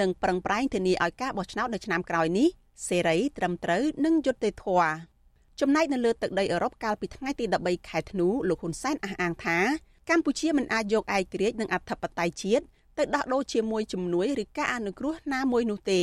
[0.00, 2.48] នឹងប្រឹងប្រែងធានាឲ្យការបោះឆ្នោតនៅឆ្នាំក្រោយនេះ
[2.88, 4.90] សេរីត្រឹមត្រូវនិងយុត្តិធម៌
[5.60, 9.58] ចំណែកនៅលើទឹកដីអឺរ៉ុបកាលពីថ្ងៃទី13ខែធ្នូលោកហ៊ុនសែនអះអាងថា
[10.10, 12.64] កម្ពុជាមិនអាចយកឯករាជ្យនិងអធិបតេយ្យជាតិ
[12.98, 16.00] ទៅដោះដូរជាមួយជំនួយឬការអនុគ្រោះណាមួយនោះទេ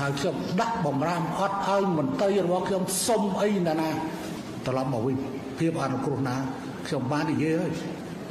[0.00, 3.90] ហើយខ្ញុំដាក់បំរាមអត់ឲ្យមន្ត្រីរបស់ខ្ញុំសុំអីណាណា
[4.66, 5.16] ត្រឡប់មកវិញ
[5.58, 6.36] ភាពអនុគ្រោះណា
[6.86, 7.72] ខ្ញុំបាននិយាយហើយ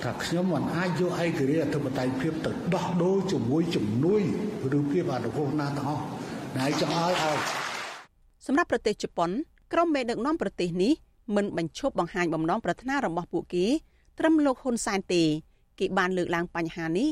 [0.04, 4.22] ថាខ្ញុំមិនអាចយកឯករាជ្យអធិបតេយ្យភាពទៅដោះដូរជាមួយជំនួយ
[4.78, 6.04] ឬភាពអនុគ្រោះណាទាំងអស់
[6.60, 7.38] ដែលចង់ឲ្យឲ្យ
[8.46, 9.30] សម្រាប់ប្រទេសជប៉ុន
[9.74, 10.94] ក្រុមមេដឹកនាំប្រទេសនេះ
[11.36, 13.66] មិនបញ្ឈប់បង្ហាញបំណងប្រាថ្នារបស់ពួកគេ
[14.20, 15.24] ត្រឹមលោកហ៊ុនសែនទេ
[15.80, 17.08] គេបានលើកឡើងបញ្ហានេះ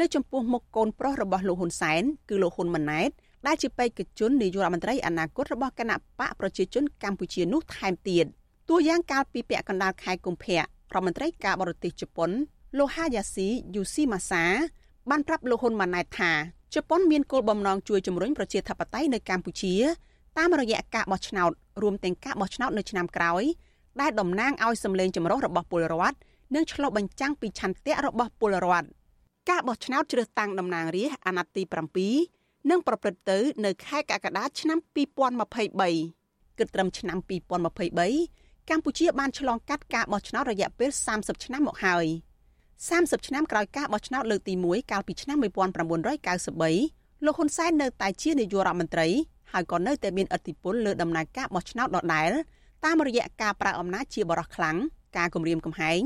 [0.00, 3.10] នៅចំពោះមុខកូនប្រុសរបស់លោកហ៊ុនសែនគឺលោកហ៊ុនម៉ាណែត
[3.46, 8.24] ដែលជាបេក្ខជននាយករដ្ឋមន្ត្រីអនាគតរបស់គណៈបកប្រជាជនកម្ពុជានោះថែមទៀត
[8.68, 12.30] តួយ៉ាងកាលពីពាក់កណ្ដាលខែកុម្ភៈរដ្ឋមន្ត្រីការបរទេសជប៉ុន
[12.78, 14.44] លោកហាយ៉ាស៊ីយូស៊ីម៉ាសា
[15.10, 16.32] បានប្រាប់លោកហ៊ុនម៉ាណែតថា
[16.74, 19.74] ជប៉ុនមានគោលបំណងជួយជំរុញប្រជាធិបតេយ្យនៅកម្ពុជា
[20.38, 21.50] តាមរយៈការបោះឆ្នោត
[21.82, 23.42] រួមទាំងការបោះឆ្នោតនៅឆ្នាំក្រោយ
[24.00, 26.16] ដែលតំណាងឲ្យសម្លេងចម្រុះរបស់ពលរដ្ឋ
[26.54, 28.88] និងឆ្លុះបញ្ចាំងពីឆន្ទៈរបស់ពលរដ្ឋ
[29.50, 31.62] ការបោះឆ្នោតជ្រើសតាំងតំណាងរាស្ត្រអាណត្តិទី
[32.16, 34.78] 7នឹងប្រព្រឹត្តទៅនៅខែកក្កដាឆ្នាំ
[35.88, 37.18] 2023គិតត្រឹមឆ្នាំ
[37.78, 42.06] 2023កម្ពុជាបានឆ្លងកាត់ការបោះឆ្នោតរយៈពេល30ឆ្នាំមកហើយ
[42.66, 49.08] 30ឆ្នាំក្រោយការបោះឆ្នោតលើកទី1កាលពីឆ្នាំ1993លោកហ៊ុនសែននៅតែជានាយករដ្ឋមន្ត្រី
[49.52, 52.30] ហើយក៏នៅតែមានឥទ្ធិពលលើដំណើរការបោះឆ្នោតដដែល
[52.84, 54.76] តាមរយៈការប្រើអំណាចជាបរិះខ្លាំង
[55.16, 56.00] ការគំរាមកំហែង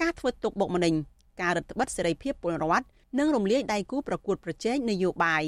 [0.00, 0.94] ការធ្វើទុកបុកម្នេញ
[1.40, 2.86] ការរឹតបន្តឹងសេរីភាពពលរដ្ឋ
[3.18, 5.44] និងរំលាយដៃគូប្រកួតប្រជែងនយោបាយ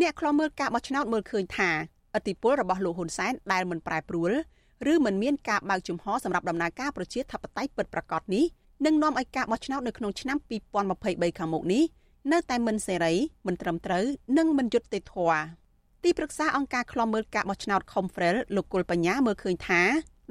[0.00, 1.70] អ្នកខ្លំមើលការបោះឆ្នោតមើលឃើញថា
[2.16, 4.32] ឥទ្ធិពលរបស់លោកហ៊ុនសែនដែលមិនប្រែប្រួល
[4.92, 8.44] ឬមិនមានការបើកចំហសម្រាប់ដំណើរការប្រជាធិបតេយ្យពិតប្រាកដនេះ
[8.86, 10.38] នឹងនាំឲ្យការបោះឆ្នោតនៅក្នុងឆ្នាំ
[10.88, 11.84] 2023ខាងមុខនេះ
[12.32, 13.14] នៅតែមិនសេរី
[13.46, 14.04] មិនត្រឹមត្រូវ
[14.38, 15.40] និងមិនយុត្តិធម៌
[16.04, 19.82] ទីប្រឹក្សាអង្គការឃ្លាំមើលការបោះឆ្នោត Confrel លោកគុលបញ្ញាមើលឃើញថា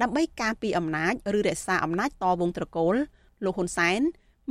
[0.02, 2.96] ដើម្បីការពីអំណាចឬរក្សាអំណាចតវងត្រកូល
[3.44, 4.02] លោកហ៊ុនសែន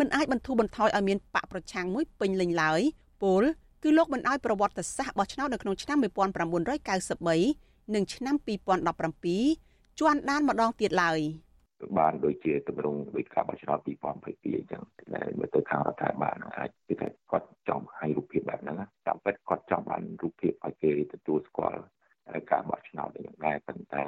[0.00, 2.80] មិនអាចបន្ធូរបន្ថយឲ្យមានបកប្រឆាំងមួយពេញលេញឡើយ
[3.22, 3.42] ពល
[3.82, 8.34] គឺលោកមិនឲ្យប្រវត្តិសាស្ត្របោះឆ្នោតនៅក្នុងឆ្នាំ1993និងឆ្នាំ
[9.36, 11.20] 2017ជួនដានម្ដងទៀតឡើយ
[11.98, 14.82] បានដូចជាទម្រង់ដូចការបោះឆ្នោត2022អញ្ចឹង
[15.14, 18.76] ដែលមើលទៅខាងរដ្ឋាភិបាលនឹងអាចគឺថាគាត់ចង់ឲ្យរូបភាពបែបហ្នឹង
[19.06, 21.80] តាមពិតគាត់ចង់បានរូបភាពឲ្យគេទទួលស្គាល់
[22.52, 24.04] ការបោះឆ្នោតយ៉ាងដែរប៉ុន្តែ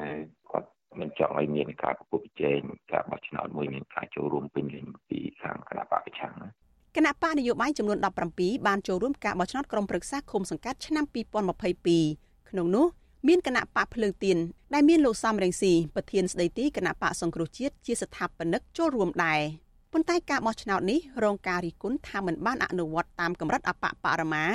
[0.51, 0.71] គាត់
[1.01, 2.61] មិនចង់ឲ្យមានការប្រកួតប្រជែង
[2.93, 6.35] ការបោះឆ្នោតមួយមានការចូលរួមពេញលេញពីខាងគណៈបកប្រឆាំង
[6.97, 7.99] គណៈបកនយោបាយចំនួន
[8.33, 11.05] 17បានចូលរួមការបោះឆ្នោតក្រុមប្រឹក្សាឃុំសង្កាត់ឆ្នាំ
[11.77, 12.87] 2022ក្នុងនោះ
[13.29, 14.39] មានគណៈបកភ្លើងទៀន
[14.75, 19.41] ដែលមានលោកសំរងស៊ីប្រធានស្ដីទីគណៈបកសង្គ្រោះជាតិជាស្ថាបនិកចូលរួមដែរ
[19.93, 24.47] ប៉ុន្តែការបោះឆ្នោតនេះរងការរិះគន់ថាមិនបានអនុវត្តតាមកម្រិតអបបរមា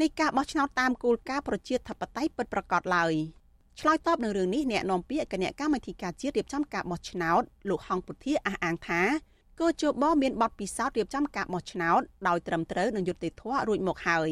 [0.00, 3.12] នៃការបោះឆ្នោតតាមគោលការណ៍ប្រជាធិបតេយ្យពិតប្រាកដឡើយ
[3.80, 9.02] ឆ្លើយតបនឹងរឿងនេះអ្នកនាំពាក្យគណៈកម្មាធិការជាតិរៀបចំការបោះឆ្នោតលោកហងពុធាអះអាងថា
[9.60, 14.28] គោជបមានបទពិសោធន៍រៀបចំការបោះឆ្នោតដោយត្រឹមត្រូវនិងយុត្តិធម៌រួចមកហើយ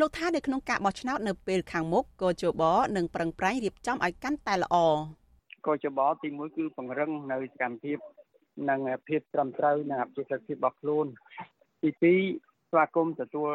[0.00, 2.62] លោកថានៅក្នុងការបោះឆ្នោតនៅពេលខាងមុខកោជប
[2.96, 4.76] នឹងប្រឹងប្រែងរៀបចំឲ្យកាន់តែល្អ
[5.66, 7.98] កោជបទី1គឺពង្រឹងនៅសកម្មភាព
[8.68, 11.06] និងភាពត្រឹមត្រូវនិងអភិសិទ្ធភាពរបស់ខ្លួន
[11.82, 13.50] ទី2ស្វាគមន៍ទទួល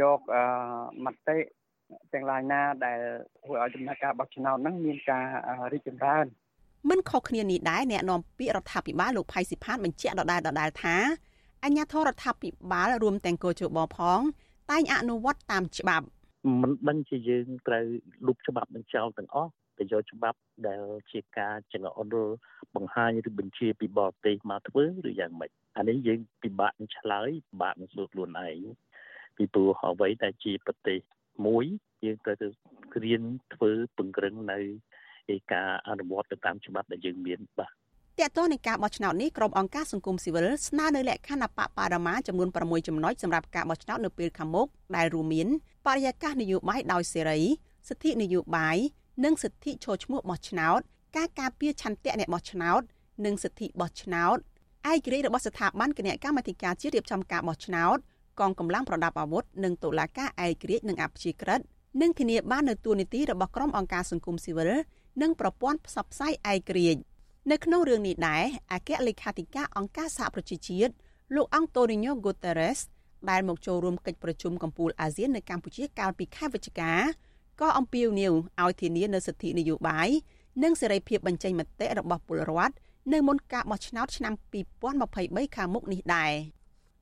[0.00, 0.44] យកអឺ
[1.04, 1.38] មតិ
[2.12, 2.98] ទាំងឡាយណាដែល
[3.44, 5.24] ធ្វើឲ្យដំណើរការបោះឆ្នោតហ្នឹងមានការ
[5.72, 6.26] រីកចម្រើន
[6.90, 10.96] មិនខុសគ្នានេះដែរអ្នកនាំពាក្យរដ្ឋាភិបាលលោកផៃស៊ីផានបញ្ជាក់ដដែលដដែលថា
[11.64, 14.20] អញ្ញាធរដ្ឋាភិបាលរួមទាំងកោជបផង
[14.70, 16.06] តែងអនុវត្តតាមច្បាប់
[16.62, 17.84] មិនដឹងជាយើងត្រូវ
[18.26, 20.82] លុបច្បាប់នឹងចោលទាំងអស់ទៅយកច្បាប់ដែល
[21.12, 22.14] ជាការចង្អុល
[22.74, 28.58] បង្ហាញឬបញ្ជាពីបរទេសមកធ្វើឬយ៉ាងម៉េចអានេះយើងពិបាកនឹងឆ្លើយពិបាកនឹងសួរខ្លួនឯង
[29.36, 30.98] ពីព្រោះអ្វីដែលជាប្រទេស
[31.46, 31.64] មួយ
[32.04, 32.48] យើងត្រូវទៅ
[33.04, 33.22] រៀន
[33.54, 34.58] ធ្វើពង្រឹងនៅ
[35.34, 37.72] ឯការអនុវត្តទៅតាមច្បាប់ដែលយើងមានបាទ
[38.20, 45.48] តើតើនៃការបោះឆ្នោតនេះក្រុមអង្គការសង្គមស៊ីវិលស្នើនៅលក្ខខណ្ឌអបបរមាចំនួន6ចំណុចសម្រាប់ការបោះឆ្នោតនៅពេលខាងមុខដែលរួមមាន
[45.86, 47.40] បរិយាកាសនយោបាយដោយសេរី
[47.88, 48.76] សិទ្ធិនយោបាយ
[49.24, 50.80] និងសិទ្ធិចូលឈ្មោះបោះឆ្នោត
[51.16, 52.80] ការការពារឆន្ទៈអ្នកបោះឆ្នោត
[53.24, 54.36] និងសិទ្ធិបោះឆ្នោត
[54.90, 57.98] ឯករាជ្យរបស់ស្ថាប័នគណៈកម្មាធិការជាតិរៀបចំការបោះឆ្នោត
[58.40, 61.60] កងកម្លាំងប្រដាប់អាវុធនិងតុលាការឯករាជ្យនិងអព្យាក្រឹត
[62.00, 64.70] និងធានាបាននូវទួលនីតិរបស់ក្រុមអង្គការសង្គមស៊ីវិល
[65.22, 67.00] និងប្រព័ន្ធផ្សព្វផ្សាយឯករាជ្យ
[67.50, 70.92] នៅក្នុងរឿងនេះដែរអគ្គលេខាធិការអង្គការសហប្រជាជាតិ
[71.34, 72.78] លោកអង់តូនីញ៉ូហ្គូតេរ៉េស
[73.30, 76.92] ដែលមកចូលរួមកិច្ចប្រជុំកំពូលអាស៊ាននៅកម្ពុជាកាលពីខែវិច្ឆិកា
[77.60, 78.32] ក៏អំពាវនាវ
[78.62, 80.08] ឲ្យធានានូវសិទ្ធិនយោបាយ
[80.62, 82.74] និងសេរីភាពបញ្ចេញមតិរបស់ពលរដ្ឋ
[83.12, 84.34] នៅមុនការបោះឆ្នោតឆ្នាំ
[84.94, 86.32] 2023ខាងមុខនេះដែរ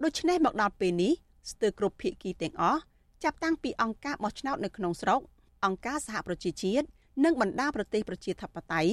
[0.05, 1.13] ដូច្នេះមកដល់ពេលនេះ
[1.51, 2.81] ស្ទើរគ្រប់ភាគីទាំងអស់
[3.23, 5.21] ចាប់តាំងពីអង្គការបោះឆ្នោតនៅក្នុងស្រុក
[5.65, 6.87] អង្គការសហប្រជាជាតិ
[7.25, 8.93] និងបណ្ដាប្រទេសប្រជាធិបតេយ្យ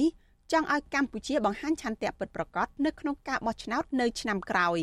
[0.52, 4.78] ចង់ឲ្យកម្ពុជាបង្ហាញឆន្ទៈពិតប្រាកដនៅក្នុងការបោះឆ្នោតនៅឆ្នាំក្រោយ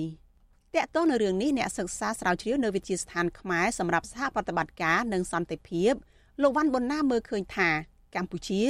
[0.76, 5.94] តកតទៅនៅរឿងនេះអ្នកសិក្សាស្រាវជ្រាវនៅវិទ្យាស្ថានខ្មែរសម្រាប់សហប្រតិបត្តិការនិងសន្តិភាព
[6.42, 7.70] លោកវ៉ាន់ប៊ុនណាមើលឃើញថា
[8.16, 8.64] កម្ពុជា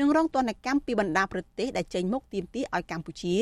[0.00, 3.36] នឹងរងទណ្ឌកម្មពីបណ្ដាប្រទេសដែលចេញមុខទាមទារឲ្យកម្ពុជា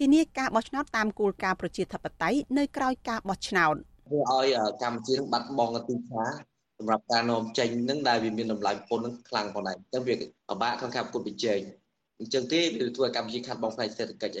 [0.00, 3.74] ធានាការបោះឆ្នោតតាមគោលការណ៍ប្រជាធិបតេយ្យនៅក្រៅការបោះឆ្នោត
[4.08, 4.46] ធ្វើឲ្យ
[4.82, 6.30] កម្ពុជានឹងបាត់បង់ទីផ្សារ
[6.78, 11.60] សម្រាប់ការនាំចេញនឹងដែលវាមានតម្លៃពន្ធនឹងខ្លាំងផងដែរអញ្ចឹងវាពិបាកក្នុងការប្រកួតប្រជែង
[12.20, 14.38] អញ្ចឹងទេវាធ្វើឲ្យកម្ពុជាខាត់បងផ្នែកសេដ្ឋកិច្ច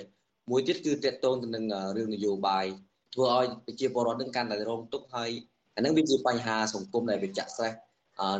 [0.50, 1.64] មួយទៀតគឺតកតងទៅនឹង
[1.96, 2.66] រឿងនយោបាយ
[3.14, 5.30] ធ្វើឲ្យប្រជាពលរដ្ឋនឹងកាន់តែរងទុក្ខហើយ
[5.76, 7.72] អានឹងវាជាបញ្ហាសង្គមដែលវាចាក់ស្រេះ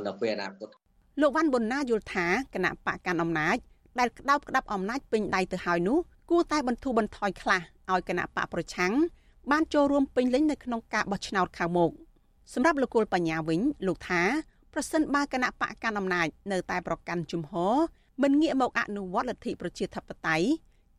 [0.07, 0.69] នៅពេលអនាគត
[1.21, 3.57] លោកវ៉ាន់ប៊ុនណាយល់ថាគណៈបកកាន់អំណាច
[3.99, 5.99] ដែលក្តោបក្តាប់អំណាចពេញដៃទៅហើយនោះ
[6.31, 7.61] គួរតែបន្ធូរបន្ថយខ្លះ
[7.93, 8.93] ឲ្យគណៈបកប្រឆាំង
[9.51, 11.91] បានចូលរួមពេញលេញនៅក្នុងការបោះឆ្នោតខាងមុខ
[12.53, 14.23] សម្រាប់លោកគុលបញ្ញាវិញលោកថា
[14.73, 17.75] ប្រសិនបើគណៈបកកាន់អំណាចនៅតែប្រកាន់ជំហរ
[18.23, 20.47] មិនងាកមកអនុវត្តលទ្ធិប្រជាធិបតេយ្យ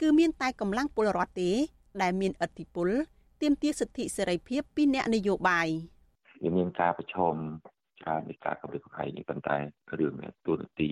[0.02, 1.52] គឺមានតែកម្លាំងពលរដ្ឋទេ
[2.02, 2.90] ដែលមានឥទ្ធិពល
[3.42, 5.68] ទាមទារសិទ្ធិសេរីភាពពីអ្នកនយោបាយ
[6.44, 7.36] វាមានការប្រឈម
[8.02, 9.58] ច្រើននៃការកម្រិតកំហែងនេះប៉ុន្តែ
[10.00, 10.14] រឿង
[10.46, 10.90] ទូនទី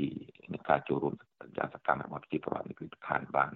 [0.54, 1.14] នៃការចូលរួម
[1.58, 3.52] យ៉ាងសកម្មរបស់ប្រជាពលរដ្ឋនេះគឺសំខាន់បាន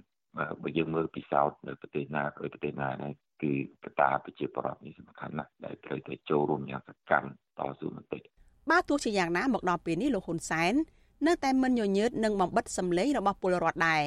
[0.64, 3.54] បើយើងមើលពិសោធន៍នៅប្រទេសណាក៏ប្រទេសណាដែរគឺ
[3.84, 8.20] កត្តាប្រជាពលរដ្ឋនេះសំខាន់ណាស់ដែលត្រូវតែចូលរួមយ៉ាងសកម្មតស៊ូមតិ
[8.72, 10.74] បាទទោះជាយ៉ាងណាមកដល់ពេលនេះលោកហ៊ុនសែន
[11.28, 14.04] នៅតែមិនញញើតនឹងបំបិតសម្លេងរបស់ពលរដ្ឋដែរ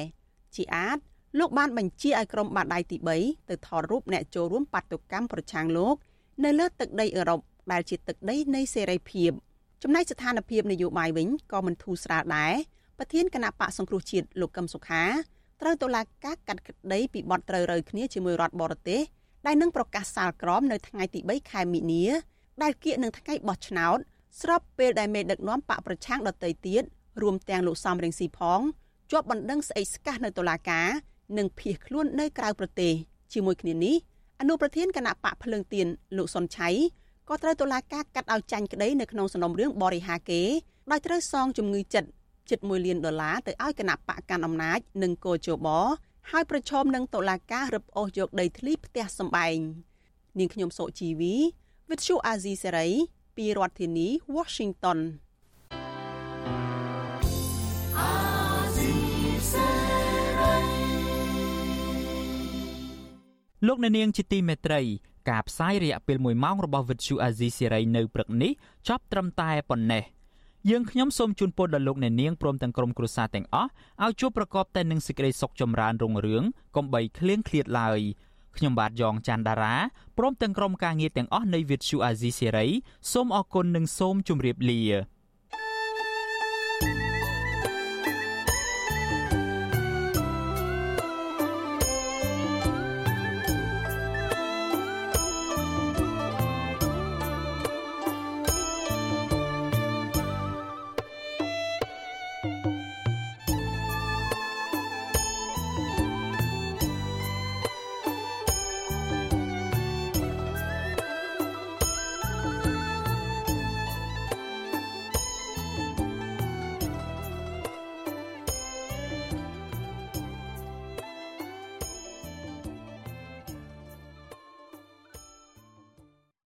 [0.55, 0.97] ជាអាច
[1.39, 5.95] លោកបានបញ្ជាឲ្យក្រុមបាតដៃទី3ទៅថតរូបអ្នកចូលរួមបាតុកម្មប្រឆាំងលោក
[6.43, 7.39] នៅលើទឹកដីអឺរ៉ុប
[7.71, 9.31] ដែលជាទឹកដីនៃសេរីភាព
[9.83, 12.53] ចំណែកស្ថានភាពនយោបាយវិញក៏មិនធូរស្រាលដែរ
[12.97, 15.03] ប្រធានគណៈបកសង្គ្រោះជាតិលោកកឹមសុខា
[15.61, 19.01] ត្រូវតុលាការកាត់ក្តីពីបទត្រូវរើគ្នាជាមួយរដ្ឋបរទេស
[19.45, 22.05] ដែលនឹងប្រកាសសាលក្រមនៅថ្ងៃទី3ខែមីនា
[22.63, 23.97] ដែលគៀកនឹងថ្ងៃបោះឆ្នោត
[24.41, 26.83] ស្របពេលដែលមេដឹកនាំបកប្រឆាំងដទៃទៀត
[27.21, 28.61] រួមទាំងលោកសំរងស៊ីផង
[29.11, 30.87] ជាប់បណ្ដឹងស្អិចស្កះនៅតុលាការ
[31.37, 32.93] និងភៀសខ្លួននៅក្រៅប្រទេស
[33.33, 33.95] ជាមួយគ្នានេះ
[34.41, 35.87] អនុប្រធានគណៈបកភ្លើងទៀន
[36.17, 36.69] លោកសុនឆៃ
[37.29, 40.41] ក៏ត្រូវតុលាការកាត់ឲ្យចាញ់ក្តីនៅក្នុងសំណុំរឿងបរិហាគេ
[40.91, 42.09] ដោយត្រូវសងជំងឺចិត្ត
[42.49, 45.67] ជិត1លានដុល្លារទៅឲ្យគណៈបកកាន់អំណាចនិងកោជប
[46.31, 49.57] ហើយប្រឈមនឹងតុលាការរឹបអូសយកដីធ្លីផ្ទះសម្បែង
[50.39, 51.35] នាងខ្ញុំសុជីវី
[51.89, 52.87] វិទ្យុអាស៊ីសេរី
[53.37, 54.99] ពីរដ្ឋធានី Washington
[63.67, 64.81] លោកអ្នកនាងជាទីមេត្រី
[65.29, 68.51] ការផ្សាយរយៈពេល1ម៉ោងរបស់វិទ្យុអាស៊ីសេរីនៅព្រឹកនេះ
[68.87, 70.03] ចប់ត្រឹមតែប៉ុណ្ណេះ
[70.71, 73.69] យើងខ្ញុំសូមជូនពរដល់លោកអ្នកនាងព្រមទាំងក្រុមគ្រួសារទាំងអស់
[74.03, 76.43] ឲ្យជួបប្រកបតែនឹងសេចក្តីសុខចម្រើនរុងរឿង
[76.75, 77.99] កុំបីឃ្លៀងឃ្លាតឡើយ
[78.57, 79.75] ខ្ញុំបាទយ៉ងច័ន្ទដារា
[80.17, 82.67] ព្រមទាំងក្រុមការងារទាំងអស់នៃវិទ្យុអាស៊ីសេរី
[83.11, 84.81] សូមអរគុណនិងសូមជម្រាបលា